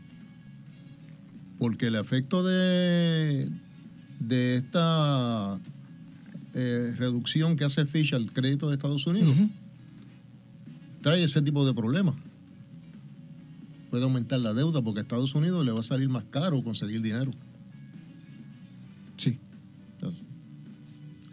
[1.57, 3.49] porque el efecto de,
[4.20, 5.59] de esta
[6.53, 9.36] eh, reducción que hace Fish al crédito de Estados Unidos
[11.01, 12.16] trae ese tipo de problemas.
[13.89, 17.01] Puede aumentar la deuda porque a Estados Unidos le va a salir más caro conseguir
[17.01, 17.32] dinero.
[19.18, 19.38] Sí.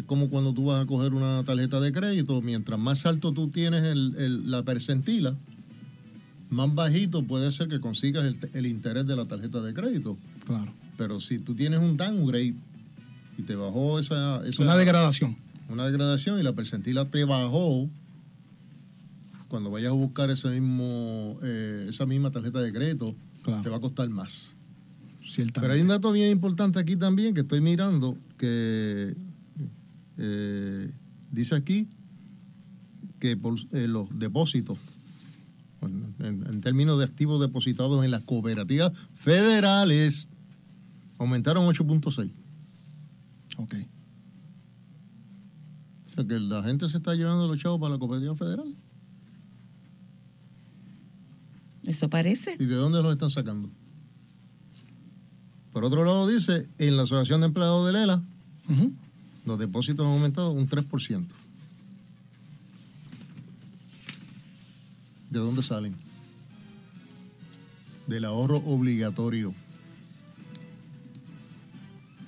[0.08, 3.84] Como cuando tú vas a coger una tarjeta de crédito, mientras más alto tú tienes
[3.84, 5.36] el- el- la percentila,
[6.50, 10.16] más bajito puede ser que consigas el, el interés de la tarjeta de crédito.
[10.46, 10.72] Claro.
[10.96, 12.54] Pero si tú tienes un downgrade
[13.36, 14.44] y te bajó esa...
[14.48, 15.36] esa Una degradación.
[15.68, 17.88] una degradación y la percentila te bajó,
[19.48, 23.14] cuando vayas a buscar ese mismo, eh, esa misma tarjeta de crédito,
[23.62, 24.54] te va a costar más.
[25.52, 29.14] Pero hay un dato bien importante aquí también que estoy mirando, que
[30.18, 30.92] eh,
[31.30, 31.88] dice aquí
[33.18, 34.78] que por, eh, los depósitos,
[35.80, 40.28] en, en términos de activos depositados en las cooperativas federales,
[41.18, 42.30] aumentaron 8.6.
[43.58, 43.74] Ok.
[46.06, 48.74] O sea que la gente se está llevando los chavos para la cooperativa federal.
[51.84, 52.56] Eso parece.
[52.58, 53.70] ¿Y de dónde los están sacando?
[55.72, 58.22] Por otro lado, dice, en la Asociación de Empleados de Lela,
[59.48, 61.24] los depósitos han aumentado un 3%.
[65.30, 65.94] ¿De dónde salen?
[68.06, 69.54] Del ahorro obligatorio.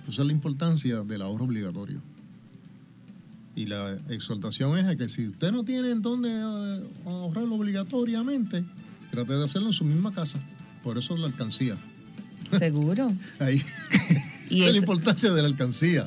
[0.08, 2.00] Esa es la importancia del ahorro obligatorio.
[3.54, 8.64] Y la exhortación es a que si usted no tiene en dónde eh, ahorrarlo obligatoriamente,
[9.10, 10.40] trate de hacerlo en su misma casa.
[10.82, 11.76] Por eso la alcancía.
[12.58, 13.12] Seguro.
[13.38, 13.62] Ahí.
[14.50, 16.06] Y Esa es la importancia de la alcancía.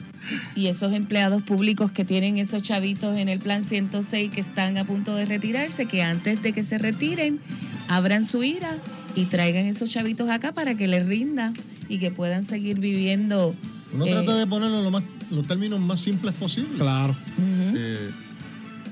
[0.56, 4.86] Y esos empleados públicos que tienen esos chavitos en el plan 106 que están a
[4.86, 7.40] punto de retirarse, que antes de que se retiren,
[7.88, 8.78] abran su ira
[9.16, 11.54] y traigan esos chavitos acá para que les rinda
[11.88, 13.56] y que puedan seguir viviendo.
[13.94, 16.74] Uno eh, trata de ponerlo en lo más, los términos más simples posibles.
[16.78, 17.16] Claro.
[17.40, 18.12] Eh,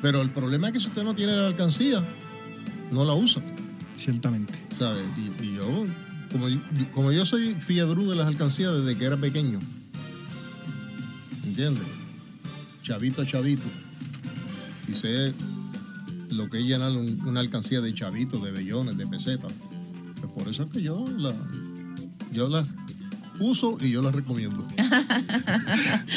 [0.02, 2.04] pero el problema es que si usted no tiene la alcancía,
[2.90, 3.42] no la usa.
[3.98, 4.54] Ciertamente.
[4.80, 5.02] ¿Sabe?
[5.18, 5.86] Y, y yo,
[6.32, 6.60] como, yo-
[6.94, 9.60] como yo soy fiebrú de las alcancías desde que era pequeño,
[11.46, 11.84] ¿entiendes?
[12.84, 13.64] Chavito a chavito.
[14.88, 15.34] Y sé
[16.32, 19.52] lo que es llenar un- una alcancía de chavitos, de bellones, de pesetas.
[20.20, 21.34] Pues por eso es que yo, la,
[22.32, 22.74] yo las
[23.42, 24.66] uso y yo las recomiendo.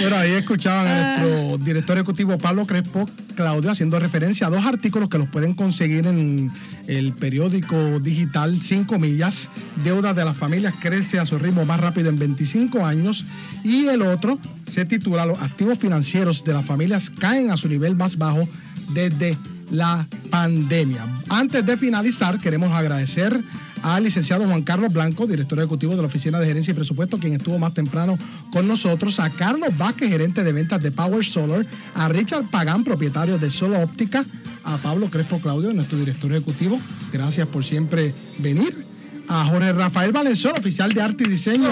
[0.01, 5.09] Bueno, ahí escuchaban a nuestro director ejecutivo Pablo Crespo, Claudio, haciendo referencia a dos artículos
[5.09, 6.53] que los pueden conseguir en
[6.87, 9.49] el periódico digital 5 millas.
[9.83, 13.25] Deuda de las familias crece a su ritmo más rápido en 25 años.
[13.63, 17.95] Y el otro se titula Los activos financieros de las familias caen a su nivel
[17.95, 18.47] más bajo
[18.93, 19.39] desde
[19.71, 21.07] la pandemia.
[21.29, 23.43] Antes de finalizar, queremos agradecer
[23.85, 27.35] al licenciado Juan Carlos Blanco, director ejecutivo de la Oficina de Gerencia y Presupuesto, quien
[27.35, 28.19] estuvo más temprano
[28.51, 33.37] con nosotros, a Carlos Vázquez, gerente de ventas de Power Solar, a Richard Pagán, propietario
[33.37, 34.25] de Solo Óptica,
[34.65, 36.81] a Pablo Crespo Claudio, nuestro director ejecutivo,
[37.13, 38.87] gracias por siempre venir,
[39.29, 41.69] a Jorge Rafael Valenzuela, oficial de arte y diseño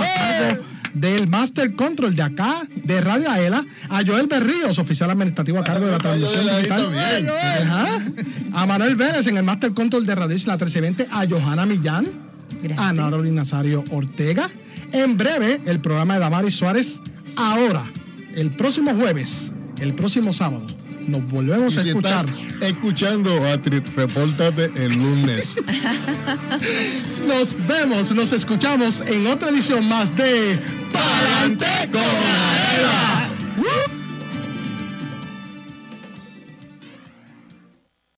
[0.95, 5.86] del Master Control de acá, de Radio Aela, a Joel Berríos, oficial administrativo a cargo
[5.86, 6.95] de la transmisión Joel ahí digital.
[7.62, 7.86] Ajá.
[8.53, 12.07] A Manuel Vélez en el Master Control de Radio Isla 1320, a Johanna Millán,
[12.76, 14.49] a Naroli Nazario Ortega.
[14.93, 17.01] En breve, el programa de Damaris Suárez.
[17.36, 17.82] Ahora,
[18.34, 20.66] el próximo jueves, el próximo sábado,
[21.09, 22.26] nos volvemos Y a si escuchar.
[22.28, 25.57] estás escuchando, Atri, repórtate el lunes.
[27.26, 30.59] Nos vemos, nos escuchamos en otra edición más de
[30.92, 33.28] Palante con Aela.
[33.59, 34.01] ¡Woo!